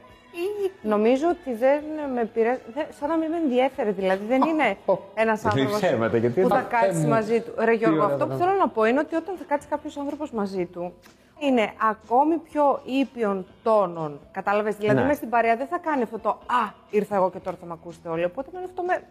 νομίζω 0.83 1.27
ότι 1.29 1.57
δεν 1.59 1.83
με 2.15 2.25
πειράζει. 2.25 2.61
δεν- 2.75 2.87
Σαν 2.99 3.09
να 3.09 3.17
μην 3.17 3.31
με 3.31 3.37
ενδιέφερε. 3.37 3.91
Δηλαδή 3.91 4.25
δεν 4.27 4.43
είναι 4.43 4.77
ένας 5.15 5.41
Δεν 5.43 5.51
άνθρωπος 5.53 5.81
ψέματα, 5.81 6.17
γιατί 6.17 6.41
που 6.41 6.49
θα 6.49 6.59
είναι- 6.59 6.67
κάτσεις 6.81 7.05
Ε, 7.05 7.07
μαζί 7.07 7.41
του. 7.41 7.53
Ρε 7.59 7.73
Γιώργο, 7.73 7.97
ωραία 7.97 8.07
αυτό 8.07 8.19
θα 8.19 8.27
που 8.27 8.35
ήταν. 8.37 8.47
θέλω 8.47 8.59
να 8.59 8.69
πω 8.69 8.85
είναι 8.85 8.99
ότι 9.01 9.15
όταν 9.15 9.37
θα 9.37 9.45
κάτσει 9.49 9.69
κάποιος 9.69 9.97
άνθρωπος 9.97 10.31
μαζί 10.31 10.65
του, 10.67 10.93
είναι 11.39 11.73
ακόμη 11.91 12.37
πιο 12.37 12.81
ήπιον 13.01 13.47
τόνων. 13.63 14.21
Κατάλαβες; 14.33 14.77
Δηλαδή 14.77 14.99
Ναι. 15.01 15.07
μες 15.07 15.17
στην 15.17 15.29
παρέα 15.29 15.57
δεν 15.57 15.67
θα 15.67 15.79
κάνει 15.79 16.03
αυτό 16.03 16.19
το 16.19 16.29
Α, 16.29 16.63
ήρθα 16.91 17.15
εγώ 17.17 17.31
και 17.31 17.39
τώρα 17.39 17.57
θα 17.61 17.67
με 17.67 17.73
ακούσετε 17.73 18.09
όλοι. 18.09 18.25
Οπότε 18.25 18.49
εμένα 18.53 18.67
αυτό 18.67 18.83
με, 18.83 19.03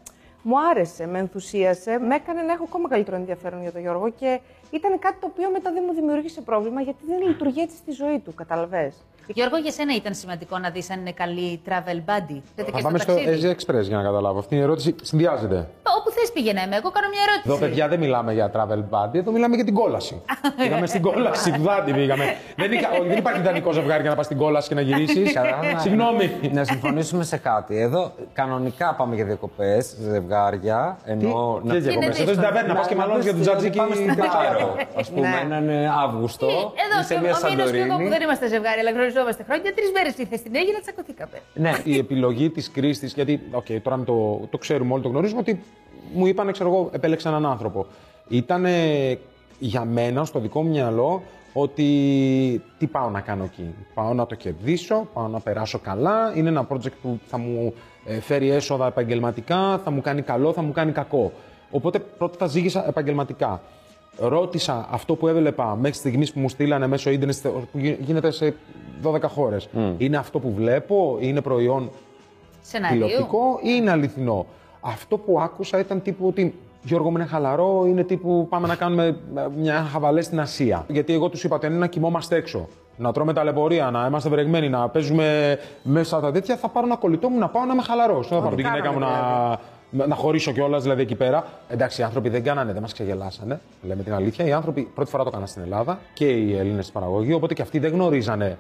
μου 0.42 0.60
άρεσε, 0.70 1.08
με 1.08 1.20
ενθουσίασε, 1.20 2.00
με 2.00 2.16
έκανε 2.16 2.42
να 2.42 2.54
έχω 2.54 2.64
ακόμα 2.64 2.90
καλύτερο 2.90 3.16
ενδιαφέρον 3.16 3.62
για 3.62 3.72
τον 3.72 3.82
Γιώργο 3.82 4.10
και 4.10 4.40
ήταν 4.72 5.00
κάτι 5.00 5.20
το 5.20 5.28
οποίο 5.28 5.52
μετά 5.52 5.72
δεν 5.72 5.84
μου 5.88 5.94
δημιούργησε 5.94 6.42
πρόβλημα 6.42 6.82
γιατί 6.82 7.06
δεν 7.08 7.28
λειτουργεί 7.28 7.62
έτσι 7.62 7.76
στη 7.76 7.92
ζωή 7.92 8.20
του. 8.20 8.34
Καταλαβες. 8.34 9.06
Γιώργο, 9.34 9.58
για 9.58 9.72
σένα 9.72 9.96
ήταν 9.96 10.14
σημαντικό 10.14 10.58
να 10.58 10.70
δεις 10.70 10.90
αν 10.90 11.00
είναι 11.00 11.12
καλή 11.12 11.62
travel 11.68 12.00
buddy. 12.10 12.38
Θέτε 12.56 12.72
και 12.72 12.72
Θα 12.72 12.78
στο 12.78 12.82
πάμε 12.82 12.98
στο 13.00 13.14
ταξίδι. 13.14 13.40
Easy 13.42 13.50
Express 13.56 13.82
για 13.84 13.98
να 13.98 14.04
καταλάβω. 14.04 14.40
Αυτή 14.40 14.56
η 14.56 14.60
ερώτηση 14.60 14.96
συνδυάζεται. 15.02 15.56
Όπου 16.00 16.10
θες 16.12 16.32
πηγαίναμε. 16.34 16.76
Εγώ 16.76 16.90
κάνω 16.92 17.08
μια 17.14 17.22
ερώτηση. 17.28 17.48
Εδώ, 17.50 17.58
παιδιά, 17.58 17.88
δεν 17.88 18.00
μιλάμε 18.00 18.34
για 18.34 18.52
travel 18.56 18.82
buddy, 18.96 19.14
εδώ 19.16 19.32
μιλάμε 19.32 19.56
για 19.56 19.66
την 19.66 19.74
κόλαση. 19.74 20.22
πήγαμε 20.58 20.88
στην 20.88 21.02
κόλαση 21.02 21.52
του 21.52 21.62
Δάντη, 21.62 21.94
πήγαμε. 21.94 22.36
δεν, 22.56 22.72
είχα- 22.72 22.90
όχι, 23.00 23.08
δεν 23.08 23.18
υπάρχει 23.18 23.40
ιδανικό 23.40 23.72
ζευγάρι 23.72 24.02
για 24.02 24.10
να 24.10 24.16
πας 24.16 24.26
στην 24.26 24.38
κόλαση 24.38 24.68
και 24.68 24.76
να 24.76 24.82
γυρίσεις. 24.82 25.34
Καλά. 25.34 25.80
Συγγνώμη. 25.80 26.32
Να 26.52 26.64
συμφωνήσουμε 26.64 27.24
σε 27.24 27.38
κάτι. 27.38 27.82
Εδώ 27.82 28.12
κανονικά 28.34 28.94
πάμε 28.98 29.16
για 29.16 29.26
διακοπές, 29.26 29.96
ζευγάρια. 30.02 30.98
Ενώ 31.06 31.60
Τι; 31.64 31.78
διακοπές; 31.80 31.94
Είναι 31.96 32.06
Εδώ 32.06 32.32
στην 32.32 32.42
ταβέρνα 32.42 32.74
πας 32.76 32.88
και 32.88 32.96
μαλώνεις 32.96 33.24
για 33.24 33.34
τον 33.34 33.42
τζατζίκι. 33.42 33.78
Πάμε 33.78 33.96
στην 33.96 34.16
Πάρο. 34.16 34.76
Α 34.96 35.04
πούμε, 35.14 35.28
Ναι. 35.28 35.40
έναν 35.44 35.70
ε, 35.70 35.90
Αύγουστο. 36.04 36.46
Ε, 36.48 36.52
Εδώ 36.52 37.00
ή 37.02 37.04
σε 37.04 37.14
και 37.14 37.20
μια 37.20 37.34
ο 37.36 37.50
Μήνο 37.50 37.64
και 37.64 37.64
εγώ 37.64 37.64
που 37.64 37.80
Σαντορίνη. 37.80 38.10
δεν 38.10 38.22
είμαστε 38.22 38.48
ζευγάρι, 38.48 38.80
αλλά 38.80 38.92
γνωριζόμαστε 39.20 39.44
χρόνια. 39.44 39.74
Τρεις 39.74 39.92
μέρες 39.92 40.18
ήρθε 40.18 40.36
στην 40.36 40.56
Αίγυπτο, 40.56 40.82
τσακωθήκαμε. 40.82 41.38
Ναι, 41.54 41.72
η 41.84 41.98
επιλογή 41.98 42.50
της 42.50 42.72
Κρίστης, 42.72 43.14
γιατί 43.14 43.42
οκ, 43.52 43.66
τώρα 43.84 43.98
με 43.98 44.06
το, 44.06 44.48
το 44.50 44.58
ξέρουμε 44.58 44.94
όλοι, 44.94 45.02
το 45.02 45.10
γνωρίζουμε, 45.10 45.40
ότι 45.40 45.62
μου 46.14 46.28
είπαν, 46.28 46.52
ξέρω 46.52 46.70
εγώ, 46.70 46.90
επέλεξα 46.94 47.30
έναν 47.30 47.46
άνθρωπο. 47.46 47.86
Ήταν 48.28 48.66
για 49.60 49.86
μένα, 49.86 50.26
στο 50.26 50.40
δικό 50.40 50.64
μου 50.64 50.70
μυαλό, 50.70 51.24
ότι 51.54 51.86
τι 52.78 52.88
πάω 52.88 53.10
να 53.10 53.22
κάνω 53.22 53.44
εκεί. 53.44 53.74
Πάω 53.94 54.14
να 54.14 54.26
το 54.26 54.36
κερδίσω, 54.36 55.08
πάω 55.14 55.28
να 55.28 55.40
περάσω 55.40 55.80
καλά. 55.80 56.34
Είναι 56.36 56.50
ένα 56.50 56.68
project 56.72 56.94
που 57.02 57.20
θα 57.28 57.38
μου 57.38 57.74
ε, 58.06 58.20
φέρει 58.20 58.50
έσοδα 58.50 58.88
επαγγελματικά, 58.88 59.82
θα 59.84 59.92
μου 59.92 60.02
κάνει 60.02 60.22
καλό, 60.22 60.54
θα 60.54 60.62
μου 60.62 60.72
κάνει 60.72 60.92
κακό. 60.92 61.32
Οπότε 61.72 62.00
πρώτα 62.00 62.36
τα 62.38 62.48
ζύγισα 62.48 62.88
επαγγελματικά. 62.88 63.62
Ρώτησα 64.18 64.88
αυτό 64.92 65.16
που 65.16 65.28
έβλεπα 65.28 65.76
μέχρι 65.82 65.98
στιγμής 65.98 66.34
που 66.34 66.40
μου 66.40 66.50
στείλανε 66.50 66.88
μέσω 66.88 67.10
ίντερνετ, 67.10 67.36
που 67.48 67.78
γι- 67.78 67.98
γίνεται 68.02 68.32
σε 68.32 68.54
12 69.04 69.28
χώρες. 69.28 69.70
Είναι 69.98 70.18
αυτό 70.18 70.40
που 70.40 70.54
βλέπω, 70.54 71.18
είναι 71.20 71.42
προϊόν 71.42 71.90
Σενάριο. 72.62 73.06
τηλεοπτικό 73.06 73.60
ή 73.64 73.70
είναι 73.78 73.92
αληθινό; 73.92 74.46
Αυτό 74.82 75.18
που 75.18 75.40
άκουσα 75.42 75.80
ήταν 75.80 76.02
τύπου 76.02 76.28
ότι 76.28 76.56
Γιώργο 76.84 77.10
μου 77.12 77.18
είναι 77.18 77.26
χαλαρό, 77.26 77.84
είναι 77.88 78.04
τύπου 78.04 78.48
πάμε 78.50 78.68
να 78.68 78.76
κάνουμε 78.76 79.06
ε, 79.36 79.46
μια 79.58 79.88
χαβαλέ 79.92 80.22
στην 80.22 80.40
Ασία. 80.40 80.86
Γιατί 80.88 81.14
εγώ 81.14 81.30
τους 81.30 81.44
είπα 81.44 81.56
ότι 81.56 81.66
αν 81.66 81.72
είναι 81.72 81.82
να 81.82 81.88
κοιμόμαστε 81.88 82.36
έξω, 82.36 82.68
να 82.98 83.12
τρώμε 83.12 83.34
ταλαιπωρία, 83.34 83.92
να 83.92 84.06
είμαστε 84.08 84.30
βρεγμένοι, 84.30 84.70
να 84.70 84.90
παίζουμε 84.90 85.58
μέσα 85.84 86.20
τα 86.20 86.32
τέτοια, 86.32 86.56
θα 86.58 86.68
πάρω 86.68 86.86
ένα 86.86 86.96
κολλητό 86.96 87.30
μου 87.30 87.40
να 87.40 87.48
πάω 87.50 87.66
να 87.66 87.74
είμαι 87.74 87.82
χαλαρός. 87.82 88.28
Δεν 88.28 88.38
θα 88.38 88.44
πάρω 88.44 88.56
τη 88.56 88.62
γυναίκα 88.62 88.92
μου 88.92 89.00
να, 89.00 89.08
να, 89.90 90.08
να 90.08 90.16
χωρίσω 90.16 90.52
κιόλας, 90.52 90.82
δηλαδή 90.84 91.02
εκεί 91.02 91.16
πέρα. 91.16 91.46
Εντάξει, 91.70 92.02
οι 92.02 92.04
άνθρωποι 92.04 92.30
δεν 92.30 92.44
κάνανε, 92.44 92.72
δεν 92.74 92.82
μας 92.82 92.94
ξεγελάσανε. 92.94 93.60
Λέμε 93.82 94.04
την 94.04 94.14
αλήθεια. 94.14 94.46
Οι 94.46 94.52
άνθρωποι 94.52 94.82
πρώτη 94.96 95.10
φορά 95.10 95.24
το 95.24 95.30
έκαναν 95.30 95.48
στην 95.48 95.62
Ελλάδα 95.62 96.00
και 96.14 96.26
οι 96.30 96.58
Έλληνες 96.58 96.92
παραγωγοί, 96.92 97.34
οπότε 97.34 97.54
και 97.54 97.62
αυτοί 97.62 97.80
δεν 97.80 97.92
γνωρίζανε 97.92 98.58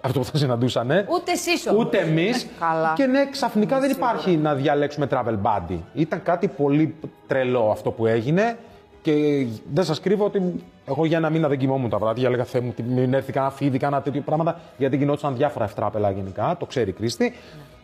αυτό 0.00 0.18
που 0.18 0.24
θα 0.24 0.36
συναντούσαν. 0.38 0.90
Ούτε 0.90 1.32
εσείς 1.32 1.66
όμως. 1.66 1.84
Ούτε 1.84 1.98
εμείς. 1.98 2.46
Καλά. 2.60 2.92
Και 2.96 3.06
ναι, 3.06 3.26
ξαφνικά 3.30 3.80
δεν 3.80 3.90
υπάρχει 3.90 4.36
να 4.36 4.54
διαλέξουμε 4.54 5.06
travel 5.10 5.36
buddy. 5.42 5.78
Ήταν 5.94 6.22
κάτι 6.22 6.48
πολύ 6.48 6.94
τρελό 7.26 7.70
αυτό 7.70 7.90
που 7.90 8.06
έγινε. 8.06 8.56
Και 9.02 9.46
δεν 9.72 9.84
σας 9.84 10.00
κρύβω 10.00 10.24
ότι 10.24 10.64
εγώ 10.86 11.04
για 11.06 11.16
ένα 11.16 11.30
μήνα 11.30 11.48
δεν 11.48 11.58
κοιμόμουν 11.58 11.90
τα 11.90 11.98
βράδια. 11.98 12.26
Έλεγα 12.28 12.44
Θεέ 12.44 12.60
μου, 12.60 12.72
τι- 12.72 12.82
μην 12.82 13.14
έρθει 13.14 13.32
κανένα 13.32 13.52
φίδι, 13.52 13.78
κανένα 13.78 14.02
τέτοιο 14.02 14.20
πράγματα. 14.20 14.60
Γιατί 14.76 14.96
γινόταν 14.96 15.36
διάφορα 15.36 15.64
ευτράπελα 15.64 16.10
γενικά. 16.10 16.56
Το 16.58 16.66
ξέρει 16.66 16.90
η 16.90 16.92
Κρίστη. 16.92 17.34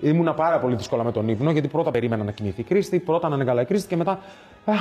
Ήμουνα 0.04 0.34
πάρα 0.34 0.58
πολύ 0.58 0.76
δύσκολα 0.76 1.04
με 1.04 1.12
τον 1.12 1.28
ύπνο. 1.28 1.50
Γιατί 1.50 1.68
πρώτα 1.68 1.90
περίμενα 1.90 2.25
να 2.25 2.30
κοιμηθεί 2.30 2.61
η 2.61 2.64
Κρίστη, 2.64 2.99
πρώτα 2.99 3.28
να 3.28 3.34
είναι 3.34 3.44
καλά 3.44 3.61
η 3.61 3.64
Κρίστη 3.64 3.88
και 3.88 3.96
μετά. 3.96 4.12
Α, 4.64 4.73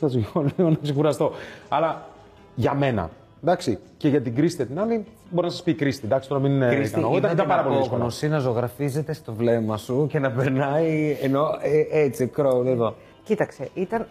θα 0.00 0.08
σου 0.08 0.26
πω 0.32 0.42
λίγο 0.56 0.70
να 0.70 0.76
ξεκουραστώ. 0.82 1.32
Αλλά 1.68 2.06
για 2.54 2.74
μένα. 2.74 3.10
Εντάξει, 3.42 3.78
και 3.96 4.08
για 4.08 4.20
την 4.22 4.34
Κρίστη 4.34 4.66
την 4.66 4.80
άλλη, 4.80 5.04
μπορεί 5.30 5.46
να 5.46 5.52
σας 5.52 5.62
πει 5.62 5.70
η 5.70 5.74
Κρίστη. 5.74 6.06
Εντάξει, 6.06 6.28
τώρα 6.28 6.40
μην 6.40 6.52
είναι 6.52 6.68
Κρίστη, 6.74 6.98
ικανό. 6.98 7.16
Ήταν, 7.16 7.18
είδα 7.18 7.32
ήταν 7.32 7.36
την 7.36 7.48
πάρα 7.48 7.62
πολύ 7.62 7.74
δύσκολο. 7.74 7.94
απόγνωση 7.96 8.28
να 8.28 8.38
ζωγραφίζεται 8.38 9.12
στο 9.12 9.32
βλέμμα 9.32 9.76
σου 9.76 10.06
και 10.10 10.18
να 10.18 10.30
περνάει 10.30 11.16
ενώ 11.22 11.46
ε, 11.62 12.00
έτσι, 12.00 12.26
κρόουν 12.26 12.66
εδώ. 12.66 12.94
Κοίταξε, 13.24 13.68
ήταν 13.74 14.06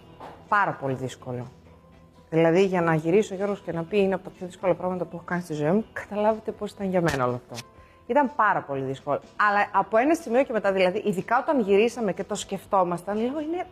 πάρα 0.47 0.77
πολύ 0.81 0.93
δύσκολο. 0.93 1.47
Δηλαδή, 2.29 2.65
για 2.65 2.81
να 2.81 2.95
γυρίσει 2.95 3.33
ο 3.33 3.35
Γιώργος 3.35 3.59
και 3.65 3.71
να 3.71 3.83
πει 3.83 3.97
είναι 3.97 4.13
από 4.13 4.23
τα 4.23 4.29
πιο 4.37 4.45
δύσκολα 4.47 4.73
πράγματα 4.75 5.05
που 5.05 5.15
έχω 5.15 5.23
κάνει 5.25 5.41
στη 5.41 5.53
ζωή 5.53 5.71
μου, 5.71 5.83
καταλάβετε 5.93 6.51
πώς 6.51 6.71
ήταν 6.71 6.89
για 6.89 7.01
μένα 7.01 7.25
όλο 7.25 7.41
αυτό. 7.51 7.65
Ήταν 8.07 8.31
πάρα 8.35 8.59
πολύ 8.61 8.81
δύσκολο. 8.81 9.21
Αλλά 9.35 9.67
από 9.71 9.97
ένα 9.97 10.15
σημείο 10.15 10.43
και 10.43 10.51
μετά, 10.53 10.71
δηλαδή, 10.71 11.01
ειδικά 11.05 11.39
όταν 11.39 11.59
γυρίσαμε 11.61 12.13
και 12.13 12.23
το 12.23 12.35
σκεφτόμασταν, 12.35 13.15
λέω 13.15 13.39
είναι. 13.39 13.65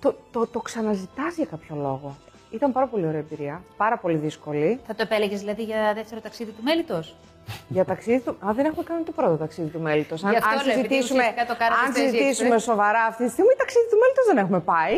Το, 0.00 0.14
το, 0.32 0.46
το 0.46 0.60
ξαναζητάς 0.60 1.36
για 1.36 1.44
κάποιο 1.44 1.76
λόγο. 1.76 2.16
Ήταν 2.50 2.72
πάρα 2.72 2.86
πολύ 2.86 3.06
ωραία 3.06 3.18
εμπειρία, 3.18 3.62
πάρα 3.76 3.96
πολύ 3.98 4.16
δύσκολη. 4.16 4.80
Θα 4.86 4.94
το 4.94 5.02
επέλεγες 5.02 5.38
δηλαδή 5.40 5.62
για 5.62 5.92
δεύτερο 5.94 6.20
ταξίδι 6.20 6.50
του 6.50 6.62
μέλητο. 6.62 7.02
Για 7.68 7.84
ταξίδι 7.84 8.20
του. 8.20 8.36
Α, 8.46 8.52
δεν 8.52 8.64
έχουμε 8.64 8.82
κάνει 8.82 9.02
το 9.02 9.12
πρώτο 9.12 9.36
ταξίδι 9.36 9.68
του 9.68 9.80
μέλητο. 9.80 10.14
Αν, 10.24 10.30
Γι' 10.30 10.36
αυτό 10.36 10.48
αν 10.48 10.66
λέω, 10.66 10.78
επειδή 10.78 10.94
συζητήσουμε, 10.94 11.18
ουσιαστικά 11.18 11.46
το 11.52 11.58
κάνατε 11.58 11.80
αν 11.86 11.92
στο 11.92 12.02
Easy 12.02 12.10
συζητήσουμε 12.10 12.56
Express. 12.56 12.60
σοβαρά 12.60 13.02
αυτή 13.04 13.24
τη 13.24 13.30
στιγμή, 13.30 13.52
ταξίδι 13.58 13.86
του 13.90 13.98
μέλητο 14.02 14.22
δεν 14.30 14.36
έχουμε 14.44 14.60
πάει. 14.60 14.96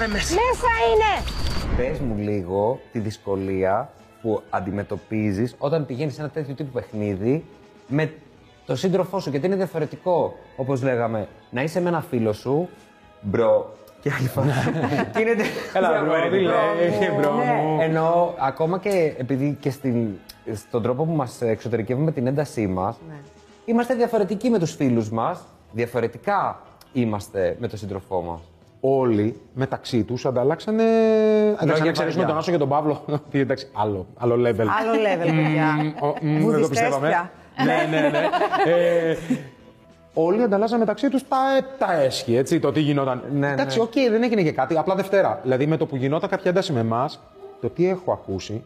Ρε, 0.00 0.06
πώς 0.06 0.28
το 0.28 0.34
ρε 0.34 0.34
μέσα. 0.34 0.34
Μέσα 0.34 0.68
είναι! 0.90 1.12
Πες 1.76 1.98
μου 1.98 2.16
λίγο 2.16 2.80
τη 2.92 2.98
δυσκολία 2.98 3.90
που 4.22 4.42
αντιμετωπίζεις 4.50 5.54
όταν 5.58 5.86
πηγαίνεις 5.86 6.14
σε 6.14 6.20
ένα 6.20 6.30
τέτοιο 6.30 6.54
τύπου 6.54 6.70
παιχνίδι 6.70 7.44
με 7.88 8.12
το 8.66 8.76
σύντροφό 8.76 9.20
σου. 9.20 9.30
Γιατί 9.30 9.46
είναι 9.46 9.56
διαφορετικό, 9.56 10.34
όπως 10.56 10.82
λέγαμε, 10.82 11.28
να 11.50 11.62
είσαι 11.62 11.80
με 11.80 11.88
ένα 11.88 12.00
φίλο 12.00 12.32
σου, 12.32 12.68
bro, 13.20 13.74
και 14.00 14.12
άλλη 14.18 14.28
φορά. 14.28 14.54
Και 15.12 15.20
είναι 15.20 15.34
Έλα, 15.74 16.04
bro, 16.04 16.28
τι 16.30 16.40
λέει, 16.40 17.10
bro 17.20 17.30
μου. 17.30 17.76
Ναι, 17.76 17.84
ενώ 17.84 18.34
ακόμα 18.38 18.78
και 18.78 19.14
επειδή 19.18 19.56
και 19.60 19.70
στην, 19.70 20.08
στον 20.54 20.82
τρόπο 20.82 21.04
που 21.04 21.12
μας 21.12 21.42
εξωτερικεύουμε 21.42 22.12
την 22.12 22.26
έντασή 22.26 22.66
μας, 22.66 22.96
είμαστε 23.64 23.94
διαφορετικοί 23.94 24.50
με 24.50 24.58
τους 24.58 24.74
φίλους 24.74 25.10
μας, 25.10 25.40
διαφορετικά 25.72 26.62
είμαστε 26.92 27.56
με 27.60 27.68
τον 27.68 27.78
σύντροφό 27.78 28.22
μας. 28.22 28.49
Όλοι 28.80 29.40
μεταξύ 29.54 30.02
τους 30.02 30.26
ανταλλάξανε. 30.26 30.82
Εντάξει, 31.60 31.80
αν 31.82 31.88
εξαιρέσουμε 31.88 32.08
βαριά. 32.10 32.26
τον 32.26 32.36
Άσο 32.36 32.50
και 32.50 32.58
τον 32.58 32.68
Παύλο. 32.68 33.04
ότι 33.26 33.38
εντάξει, 33.38 33.68
άλλο, 33.72 34.06
άλλο 34.18 34.34
level. 34.34 34.66
Άλλο 34.80 34.92
level, 35.06 35.26
παιδιά. 35.26 35.94
Ο, 36.00 36.06
μ, 36.06 36.12
δεν 36.20 36.40
το 36.40 36.42
Βουδιστές 36.42 36.68
πιστεύαμε. 36.68 37.08
πια. 37.08 37.30
ναι, 37.64 37.88
ναι, 37.90 38.08
ναι. 38.08 38.28
ε, 38.72 39.16
όλοι 40.14 40.42
ανταλλάσσαν 40.42 40.78
μεταξύ 40.78 41.08
τους 41.08 41.28
τα, 41.28 41.36
τα 41.78 42.00
έσχη, 42.00 42.36
έτσι, 42.36 42.58
το 42.58 42.72
τι 42.72 42.80
γινόταν. 42.80 43.22
Ναι, 43.32 43.50
Εντάξει, 43.50 43.78
ναι. 43.78 43.82
οκ, 43.84 43.92
δεν 44.10 44.22
έγινε 44.22 44.42
και 44.42 44.52
κάτι. 44.52 44.78
Απλά 44.78 44.94
Δευτέρα. 44.94 45.40
Δηλαδή 45.42 45.66
με 45.66 45.76
το 45.76 45.86
που 45.86 45.96
γινόταν 45.96 46.30
κάποια 46.30 46.50
ένταση 46.50 46.72
με 46.72 46.80
εμάς, 46.80 47.20
το 47.60 47.68
τι 47.68 47.88
έχω 47.88 48.12
ακούσει. 48.12 48.62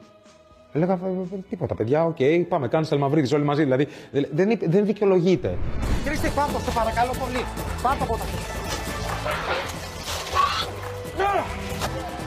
Έλεγα 0.73 0.93
«Ε, 0.93 0.97
ε, 1.35 1.39
τίποτα, 1.49 1.75
παιδιά, 1.75 2.05
οκ, 2.05 2.17
πάμε, 2.49 2.69
κάνεις 2.69 2.89
Σελμαβρίδη 2.89 3.35
όλοι 3.35 3.45
μαζί. 3.45 3.63
Δηλαδή 3.63 3.89
δεν, 4.11 4.27
δεν, 4.33 4.59
δεν 4.63 4.85
δικαιολογείται. 4.85 5.59
Χρήστε, 6.05 6.29
πάρτο, 6.35 6.59
σε 6.59 6.71
παρακαλώ 6.71 7.11
πολύ. 7.21 7.45
Πάρτο 7.83 8.05
από 8.05 8.17
τα 8.17 8.25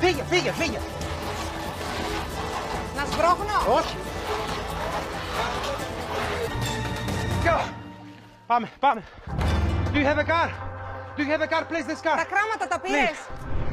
Φύγε, 0.01 0.24
φύγε, 0.24 0.51
φύγε. 0.51 0.80
Να 2.98 3.06
σπρώχνω! 3.06 3.74
Όχι. 3.77 3.96
Πάμε, 8.48 8.70
πάμε. 8.80 9.04
Do 9.94 9.98
you 9.98 10.06
have 10.06 10.18
a 10.18 10.27
car? 10.34 10.50
Do 11.18 11.22
you 11.22 11.32
have 11.34 11.42
a 11.42 11.50
car? 11.54 11.63
Place 11.72 11.88
this 11.92 12.01
car. 12.08 12.16
Τα 12.18 12.27
κράματα 12.34 12.68
τα 12.68 12.80
πήρες! 12.80 13.18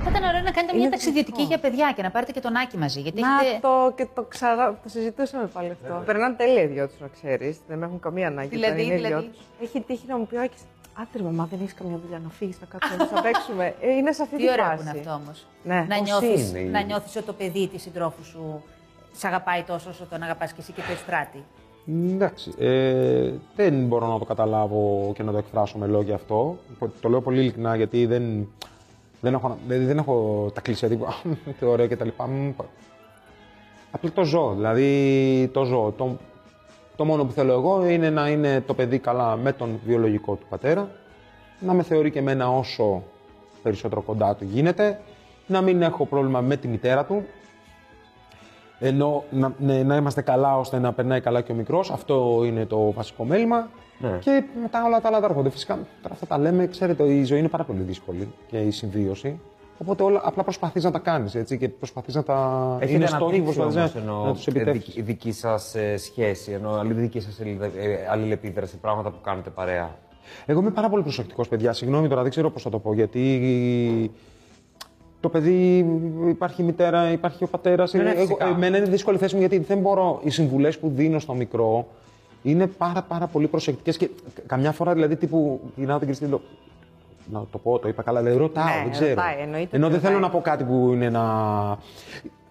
Θα 0.04 0.10
ήταν 0.10 0.22
ωραίο 0.24 0.42
να 0.42 0.50
κάνετε 0.50 0.76
μια 0.76 0.90
ταξιδιωτική 0.90 1.42
για 1.42 1.58
παιδιά 1.58 1.92
και 1.96 2.02
να 2.02 2.10
πάρετε 2.10 2.32
και 2.32 2.40
τον 2.40 2.56
Άκη 2.56 2.76
μαζί. 2.76 3.00
Γιατί 3.00 3.20
Να 3.20 3.28
έχετε... 3.40 3.58
το 3.60 3.92
και 3.96 4.06
το 4.14 4.22
ξανά. 4.22 4.78
Το 4.82 4.88
συζητούσαμε 4.88 5.46
πάλι 5.46 5.70
αυτό. 5.70 6.02
Περνάνε 6.06 6.34
τέλεια 6.34 6.62
οι 6.62 6.66
δυο 6.66 6.88
τους, 6.88 7.00
να 7.00 7.08
ξέρεις. 7.08 7.58
Δεν 7.68 7.82
έχουν 7.82 8.00
καμία 8.00 8.26
ανάγκη. 8.26 8.48
Δηλαδή, 8.48 8.72
όταν 8.72 8.84
είναι 8.84 8.94
οι 8.94 8.96
δηλαδή; 8.96 9.22
δυο 9.22 9.30
τους. 9.32 9.68
Έχει 9.68 9.80
τύχει 9.80 10.06
να 10.06 10.16
μου 10.18 10.26
πει 10.26 10.36
ο 10.36 10.40
Άκης, 10.42 10.60
Άντε, 10.94 11.08
ρε, 11.18 11.22
μαμά, 11.22 11.46
δεν 11.50 11.58
έχεις 11.62 11.74
καμιά 11.74 11.98
δουλειά 12.02 12.18
να 12.24 12.28
φύγεις, 12.30 12.56
να 12.60 12.66
κάτσουμε 12.66 13.08
να 13.14 13.22
παίξουμε. 13.22 13.74
Ε, 13.80 13.90
είναι 13.90 14.12
σε 14.12 14.22
αυτή 14.22 14.36
Τι 14.36 14.42
τη 14.42 14.50
ωραίο 14.50 14.64
φάση. 14.64 14.76
που 14.76 14.82
είναι 14.88 14.98
αυτό 14.98 15.12
όμως. 15.12 15.46
Ναι. 15.64 15.86
Να 15.88 15.96
Πώς 15.96 16.06
νιώθεις, 16.08 16.50
είναι 16.50 16.58
η- 16.58 16.64
να 16.68 16.80
νιώθεις 16.82 17.16
ότι 17.16 17.26
το 17.26 17.32
παιδί 17.32 17.68
της 17.68 17.82
συντρόφου 17.82 18.24
σου 18.24 18.62
σε 19.12 19.26
αγαπάει 19.26 19.62
τόσο 19.62 19.90
όσο 19.90 20.04
τον 20.10 20.22
αγαπάς 20.22 20.52
και 20.52 20.60
εσύ 20.60 20.72
και 20.72 20.80
το 20.80 20.92
εστράτη. 20.92 21.44
Εντάξει. 21.86 22.54
Ε, 22.58 23.32
δεν 23.56 23.86
μπορώ 23.86 24.06
να 24.06 24.18
το 24.18 24.24
καταλάβω 24.24 25.12
και 25.14 25.22
να 25.22 25.32
το 25.32 25.38
εκφράσω 25.38 25.78
με 25.78 25.86
λόγια 25.86 26.14
αυτό. 26.14 26.56
Το 27.00 27.08
λέω 27.08 27.20
πολύ 27.20 27.40
ειλικρινά 27.40 27.76
γιατί 27.76 28.06
δεν, 28.06 28.48
δεν, 29.20 29.34
έχω, 29.34 29.58
δηλαδή 29.66 29.84
δεν 29.84 29.98
έχω 29.98 30.50
τα 30.54 30.60
κλεισέ 30.60 30.88
τύπου 30.88 31.04
«Α, 31.04 31.12
τι 31.58 31.64
ωραίο 31.74 31.86
και 31.86 31.96
τα 31.96 32.04
λοιπά. 32.04 32.26
Μ, 32.26 32.50
πα- 32.56 32.64
Απλά 33.90 34.10
το 34.12 34.24
ζω. 34.24 34.52
Δηλαδή 34.54 35.50
το 35.52 35.64
ζω. 35.64 35.94
Το, 35.96 36.16
το 36.96 37.04
μόνο 37.04 37.24
που 37.24 37.32
θέλω 37.32 37.52
εγώ 37.52 37.86
είναι 37.86 38.10
να 38.10 38.28
είναι 38.28 38.60
το 38.60 38.74
παιδί 38.74 38.98
καλά 38.98 39.36
με 39.36 39.52
τον 39.52 39.80
βιολογικό 39.84 40.34
του 40.34 40.46
πατέρα, 40.48 40.88
να 41.60 41.72
με 41.72 41.82
θεωρεί 41.82 42.10
και 42.10 42.18
εμένα 42.18 42.50
όσο 42.50 43.02
περισσότερο 43.62 44.00
κοντά 44.00 44.34
του 44.34 44.44
γίνεται, 44.44 45.00
να 45.46 45.60
μην 45.60 45.82
έχω 45.82 46.06
πρόβλημα 46.06 46.40
με 46.40 46.56
τη 46.56 46.68
μητέρα 46.68 47.04
του, 47.04 47.24
ενώ 48.78 49.24
να, 49.30 49.52
ναι, 49.58 49.82
να 49.82 49.96
είμαστε 49.96 50.22
καλά 50.22 50.58
ώστε 50.58 50.78
να 50.78 50.92
περνάει 50.92 51.20
καλά 51.20 51.40
και 51.40 51.52
ο 51.52 51.54
μικρός. 51.54 51.90
Αυτό 51.90 52.42
είναι 52.44 52.66
το 52.66 52.92
βασικό 52.92 53.24
μέλημα. 53.24 53.68
Ναι. 53.98 54.18
Και 54.20 54.44
μετά 54.62 54.84
όλα 54.84 55.00
τα 55.00 55.08
άλλα 55.08 55.20
τα 55.20 55.26
έρχονται. 55.26 55.50
Φυσικά 55.50 55.74
τώρα 55.74 56.14
αυτά 56.14 56.26
τα 56.26 56.38
λέμε, 56.38 56.66
ξέρετε, 56.66 57.04
η 57.04 57.24
ζωή 57.24 57.38
είναι 57.38 57.48
πάρα 57.48 57.64
πολύ 57.64 57.80
δύσκολη 57.80 58.32
και 58.46 58.58
η 58.58 58.70
συμβίωση. 58.70 59.40
Οπότε 59.78 60.02
όλα, 60.02 60.20
απλά 60.24 60.42
προσπαθείς 60.42 60.84
να 60.84 60.90
τα 60.90 60.98
κάνεις 60.98 61.34
έτσι 61.34 61.58
και 61.58 61.68
προσπαθείς 61.68 62.14
να 62.14 62.22
τα. 62.22 62.76
Έχετε 62.80 62.96
είναι 62.96 63.06
στόχοι 63.06 63.20
που 63.20 63.26
αναπτύξει 63.26 63.58
προσπαθεί 63.58 63.78
όμως 63.78 63.94
να, 63.94 64.00
ενώ 64.00 64.24
να 64.24 64.32
του 64.34 64.40
επιτεύξει. 64.46 64.90
δική, 64.90 65.02
δική 65.02 65.32
σας 65.32 65.74
ε, 65.74 65.96
σχέση, 65.96 66.52
ενώ 66.52 66.70
άλλη 66.70 66.92
δική 66.92 67.20
σας 67.20 67.40
ελλη- 67.40 67.60
ε, 67.62 67.96
αλληλεπίδραση, 68.10 68.76
πράγματα 68.76 69.10
που 69.10 69.20
κάνετε 69.22 69.50
παρέα. 69.50 69.96
Εγώ 70.46 70.60
είμαι 70.60 70.70
πάρα 70.70 70.88
πολύ 70.88 71.02
προσεκτικός, 71.02 71.48
παιδιά. 71.48 71.72
Συγγνώμη 71.72 72.08
τώρα, 72.08 72.22
δεν 72.22 72.30
ξέρω 72.30 72.50
πώς 72.50 72.62
θα 72.62 72.70
το 72.70 72.78
πω. 72.78 72.94
Γιατί 72.94 74.10
το 75.20 75.28
παιδί, 75.28 75.86
υπάρχει 76.28 76.62
η 76.62 76.64
μητέρα, 76.64 77.10
υπάρχει 77.10 77.44
ο 77.44 77.46
πατέρας. 77.46 77.92
Ναι, 77.92 78.02
ναι, 78.02 78.14
φυσικά. 78.14 78.46
εμένα 78.46 78.76
είναι 78.76 78.86
δύσκολη 78.86 79.18
θέση 79.18 79.34
μου 79.34 79.40
γιατί 79.40 79.58
δεν 79.58 79.78
μπορώ. 79.78 80.20
Οι 80.24 80.30
συμβουλές 80.30 80.78
που 80.78 80.92
δίνω 80.94 81.18
στο 81.18 81.34
μικρό 81.34 81.86
είναι 82.42 82.66
πάρα, 82.66 83.02
πάρα 83.02 83.26
πολύ 83.26 83.46
προσεκτικές 83.46 83.96
και 83.96 84.10
καμιά 84.46 84.72
φορά 84.72 84.92
δηλαδή 84.94 85.16
τύπου 85.16 85.60
γυρνάω 85.76 85.98
την 85.98 86.06
Κριστίνα. 86.06 86.40
Να 87.32 87.44
το 87.50 87.58
πω, 87.58 87.78
το 87.78 87.88
είπα 87.88 88.02
καλά, 88.02 88.20
δηλαδή 88.20 88.38
ρωτάω, 88.38 88.64
Ναι, 88.64 88.80
δεν 88.82 88.90
ξέρω. 88.90 89.08
ρωτάει, 89.08 89.34
εννοείται 89.40 89.76
Ενώ 89.76 89.84
ότι 89.86 89.94
δεν 89.94 90.02
θέλω 90.04 90.14
ρωτάει. 90.14 90.30
να 90.30 90.36
πω 90.36 90.42
κάτι 90.44 90.64
που 90.64 90.90
είναι 90.92 91.10
να. 91.10 91.22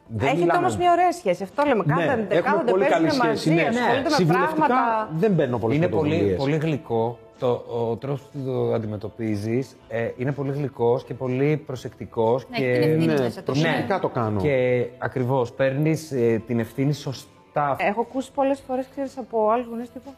Δεν 0.07 0.27
Έχετε 0.27 0.39
μιλάμε- 0.41 0.59
όμως 0.59 0.77
μια 0.77 0.91
ωραία 0.91 1.11
σχέση. 1.11 1.43
Αυτό 1.43 1.63
λέμε. 1.67 1.83
Ναι, 1.85 1.93
Κάθονται, 1.93 2.11
έχουμε 2.35 2.41
κάθονται 2.41 2.71
πολύ 2.71 2.85
καλή 2.85 3.05
παίζουν 3.07 3.19
σχέση. 3.37 3.49
μαζί, 3.49 3.61
Ναι, 3.61 3.79
ασχολούνται 3.79 4.09
με 4.09 4.15
Συμβουλευτικά 4.15 4.65
πράγματα. 4.65 5.09
δεν 5.17 5.35
παίρνω 5.35 5.57
πολλές 5.57 5.77
είναι 5.77 5.87
πολύ, 5.87 6.35
πολύ 6.37 6.55
γλυκό. 6.57 7.17
Το, 7.39 7.47
ο 7.89 7.95
τρόπος 7.95 8.21
που 8.21 8.39
το 8.45 8.73
αντιμετωπίζεις 8.73 9.75
ε, 9.87 10.09
είναι 10.17 10.31
πολύ 10.31 10.51
γλυκός 10.51 11.03
και 11.03 11.13
πολύ 11.13 11.57
προσεκτικός. 11.57 12.45
Ναι, 12.49 12.57
και... 12.57 12.71
την 12.73 12.81
ευθύνη 12.91 13.05
Ναι, 13.05 13.19
μέσα 13.21 13.39
του. 13.39 13.45
προσεκτικά 13.45 13.99
το 13.99 14.09
κάνω. 14.09 14.41
Και 14.41 14.85
ακριβώς 14.97 15.51
παίρνεις 15.53 16.07
την 16.47 16.59
ευθύνη 16.59 16.93
σωσ- 16.93 17.27
Τα... 17.53 17.75
Έχω 17.79 18.01
ακούσει 18.01 18.31
πολλές 18.31 18.59
φορές, 18.67 18.85
ξέρεις, 18.91 19.17
από 19.17 19.49
άλλους 19.49 19.67
γονείς 19.67 19.91
τύπου. 19.91 20.13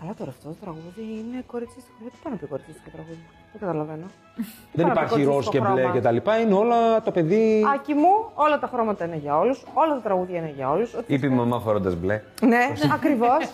Καλά 0.00 0.14
τώρα 0.18 0.30
αυτό 0.30 0.48
το 0.48 0.54
τραγούδι 0.60 1.02
είναι 1.02 1.44
κοριτσίστικο. 1.46 1.96
Γιατί 2.00 2.16
πάει 2.22 2.32
να 2.32 2.38
πει 2.38 2.46
κοριτσίστικο 2.46 2.90
τραγούδι; 2.92 3.24
Δεν 3.58 3.68
καταλαβαίνω. 3.68 4.06
Δεν 4.72 4.86
Πάει 4.86 4.94
να 4.94 5.00
πει 5.00 5.06
υπάρχει 5.06 5.24
ροζ 5.24 5.48
και 5.48 5.58
κοριτσίστικο 5.58 5.72
μπλε 5.72 5.80
χρώμα. 5.80 5.94
και 5.94 6.00
τα 6.00 6.10
λοιπά. 6.10 6.40
Είναι 6.40 6.54
όλα 6.54 7.02
το 7.02 7.10
παιδί. 7.10 7.64
Άκη 7.74 7.94
μου, 7.94 8.30
όλα 8.34 8.58
τα 8.58 8.66
χρώματα 8.72 9.04
είναι 9.04 9.16
για 9.16 9.38
όλους, 9.38 9.62
όλα 9.74 9.94
τα 9.94 10.00
τραγούδια 10.00 10.38
είναι 10.38 10.52
για 10.56 10.70
όλους. 10.70 10.94
Είπε 11.06 11.26
η 11.26 11.30
μαμά 11.30 11.60
φορώντας 11.60 11.94
μπλε. 11.96 12.20
Ναι, 12.40 12.66
ακριβώς. 12.92 13.48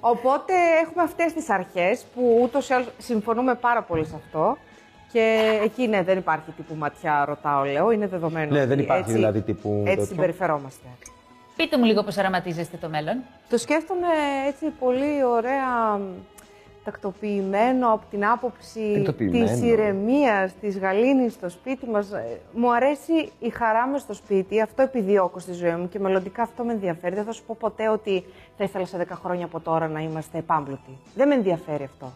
Οπότε 0.00 0.52
έχουμε 0.84 1.02
αυτές 1.02 1.32
τις 1.32 1.50
αρχές 1.50 2.04
που 2.14 2.38
ούτως 2.42 2.68
ή 2.68 2.74
άλλως 2.74 2.88
συμφωνούμε 2.98 3.54
πάρα 3.54 3.82
πολύ 3.82 4.04
σε 4.04 4.14
αυτό. 4.16 4.56
Και 5.12 5.38
εκεί 5.64 5.86
ναι, 5.86 6.02
δεν 6.02 6.18
υπάρχει 6.18 6.50
τύπου 6.56 6.74
ματιά, 6.74 7.24
ρωτάω, 7.24 7.64
λέω. 7.64 7.90
Είναι 7.90 8.06
δεδομένο. 8.06 8.52
Ναι, 8.52 8.58
ότι 8.58 8.68
δεν 8.68 8.78
υπάρχει 8.78 9.02
έτσι- 9.02 9.14
δηλαδή 9.14 9.40
τύπου 9.40 9.68
Έτσι 9.78 9.88
τέτοιο. 9.90 10.04
συμπεριφερόμαστε. 10.04 10.86
Πείτε 11.56 11.78
μου 11.78 11.84
λίγο 11.84 12.02
πώς 12.02 12.16
οραματίζεστε 12.16 12.76
το 12.76 12.88
μέλλον. 12.88 13.16
Το 13.48 13.56
σκέφτομαι 13.58 14.06
έτσι 14.46 14.64
πολύ 14.78 15.24
ωραία 15.24 15.96
μ, 15.98 16.02
τακτοποιημένο 16.84 17.92
από 17.92 18.04
την 18.10 18.26
άποψη 18.26 18.92
Τακτοποιημένο. 18.94 19.44
της 19.46 19.62
ηρεμίας, 19.62 20.52
της 20.60 20.78
γαλήνης 20.78 21.32
στο 21.32 21.48
σπίτι 21.48 21.86
μας. 21.86 22.12
Ε, 22.12 22.40
Μου 22.52 22.74
αρέσει 22.74 23.32
η 23.38 23.48
χαρά 23.50 23.86
μες 23.86 24.00
στο 24.00 24.14
σπίτι, 24.14 24.60
αυτό 24.60 24.82
επιδιώκω 24.82 25.38
στη 25.38 25.52
ζωή 25.52 25.70
μου 25.74 25.88
και 25.88 25.98
μελλοντικά 25.98 26.42
αυτό 26.42 26.64
με 26.64 26.72
ενδιαφέρει. 26.72 27.14
Δεν 27.14 27.24
θα 27.24 27.32
σου 27.32 27.42
πω 27.46 27.56
ποτέ 27.60 27.88
ότι 27.88 28.24
θα 28.56 28.64
ήθελα 28.64 28.86
σε 28.86 28.96
10 28.96 29.04
χρόνια 29.22 29.44
από 29.44 29.60
τώρα 29.60 29.88
να 29.88 30.00
είμαστε 30.00 30.38
επάμπλουτοι. 30.38 30.98
Δεν 31.14 31.28
με 31.28 31.34
ενδιαφέρει 31.34 31.84
αυτό. 31.84 32.12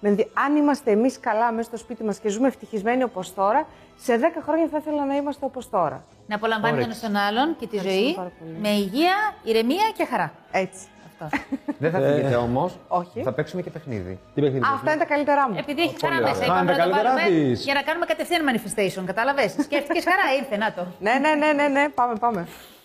Με 0.00 0.08
ενδια- 0.08 0.28
Αν 0.46 0.56
είμαστε 0.56 0.90
εμείς 0.90 1.20
καλά 1.20 1.52
μέσα 1.52 1.68
στο 1.68 1.76
σπίτι 1.76 2.04
μας 2.04 2.18
και 2.18 2.28
ζούμε 2.28 2.46
ευτυχισμένοι 2.48 3.02
όπως 3.02 3.34
τώρα, 3.34 3.66
σε 3.98 4.16
10 4.16 4.40
χρόνια 4.42 4.68
θα 4.68 4.78
ήθελα 4.78 5.04
να 5.04 5.16
είμαστε 5.16 5.44
όπως 5.44 5.70
τώρα. 5.70 6.04
Να 6.26 6.34
απολαμβάνει 6.36 6.72
τον 6.74 6.82
Όρεξη. 6.82 6.98
στον 6.98 7.16
άλλον 7.16 7.56
και 7.58 7.66
τη 7.66 7.76
Ευχαριστώ 7.76 8.02
ζωή 8.04 8.14
πάρα 8.14 8.30
πολύ. 8.38 8.56
με 8.60 8.68
υγεία, 8.68 9.14
ηρεμία 9.44 9.90
και 9.96 10.04
χαρά. 10.04 10.32
Έτσι. 10.52 10.86
Αυτό. 11.24 11.38
Δεν 11.78 11.90
θα 11.90 11.98
φύγετε 11.98 12.34
όμως. 12.36 12.78
Όχι. 12.88 13.22
Θα 13.22 13.32
παίξουμε 13.32 13.62
και 13.62 13.70
παιχνίδι. 13.70 14.18
Τι 14.34 14.40
παιχνίδι. 14.40 14.64
Α, 14.64 14.68
Αυτά 14.74 14.90
είναι 14.90 15.00
τα 15.00 15.06
καλύτερά 15.06 15.48
μου. 15.50 15.56
Επειδή 15.58 15.80
έχει 15.82 15.96
χαρά 16.00 16.14
ωραία. 16.16 16.28
μέσα, 16.28 16.42
Α, 16.42 16.44
είπαμε 16.44 16.60
είναι 16.62 16.70
να 16.72 16.76
τα 16.78 16.84
το 16.84 16.90
καλύτερά 16.90 17.14
βάλουμε 17.14 17.48
της. 17.50 17.64
για 17.64 17.74
να 17.74 17.82
κάνουμε 17.82 18.06
κατευθείαν 18.06 18.42
manifestation. 18.50 19.04
Κατάλαβες; 19.06 19.50
Σκέφτηκες 19.66 20.04
χαρά, 20.04 20.26
ήρθε, 20.38 20.56
να 20.56 20.72
το. 20.72 20.86
Ναι, 21.00 21.12
ναι, 21.24 21.34
ναι, 21.34 21.52
ναι, 21.52 21.68
ναι, 21.68 21.88
πάμε, 21.88 22.14
πάμε. 22.24 22.46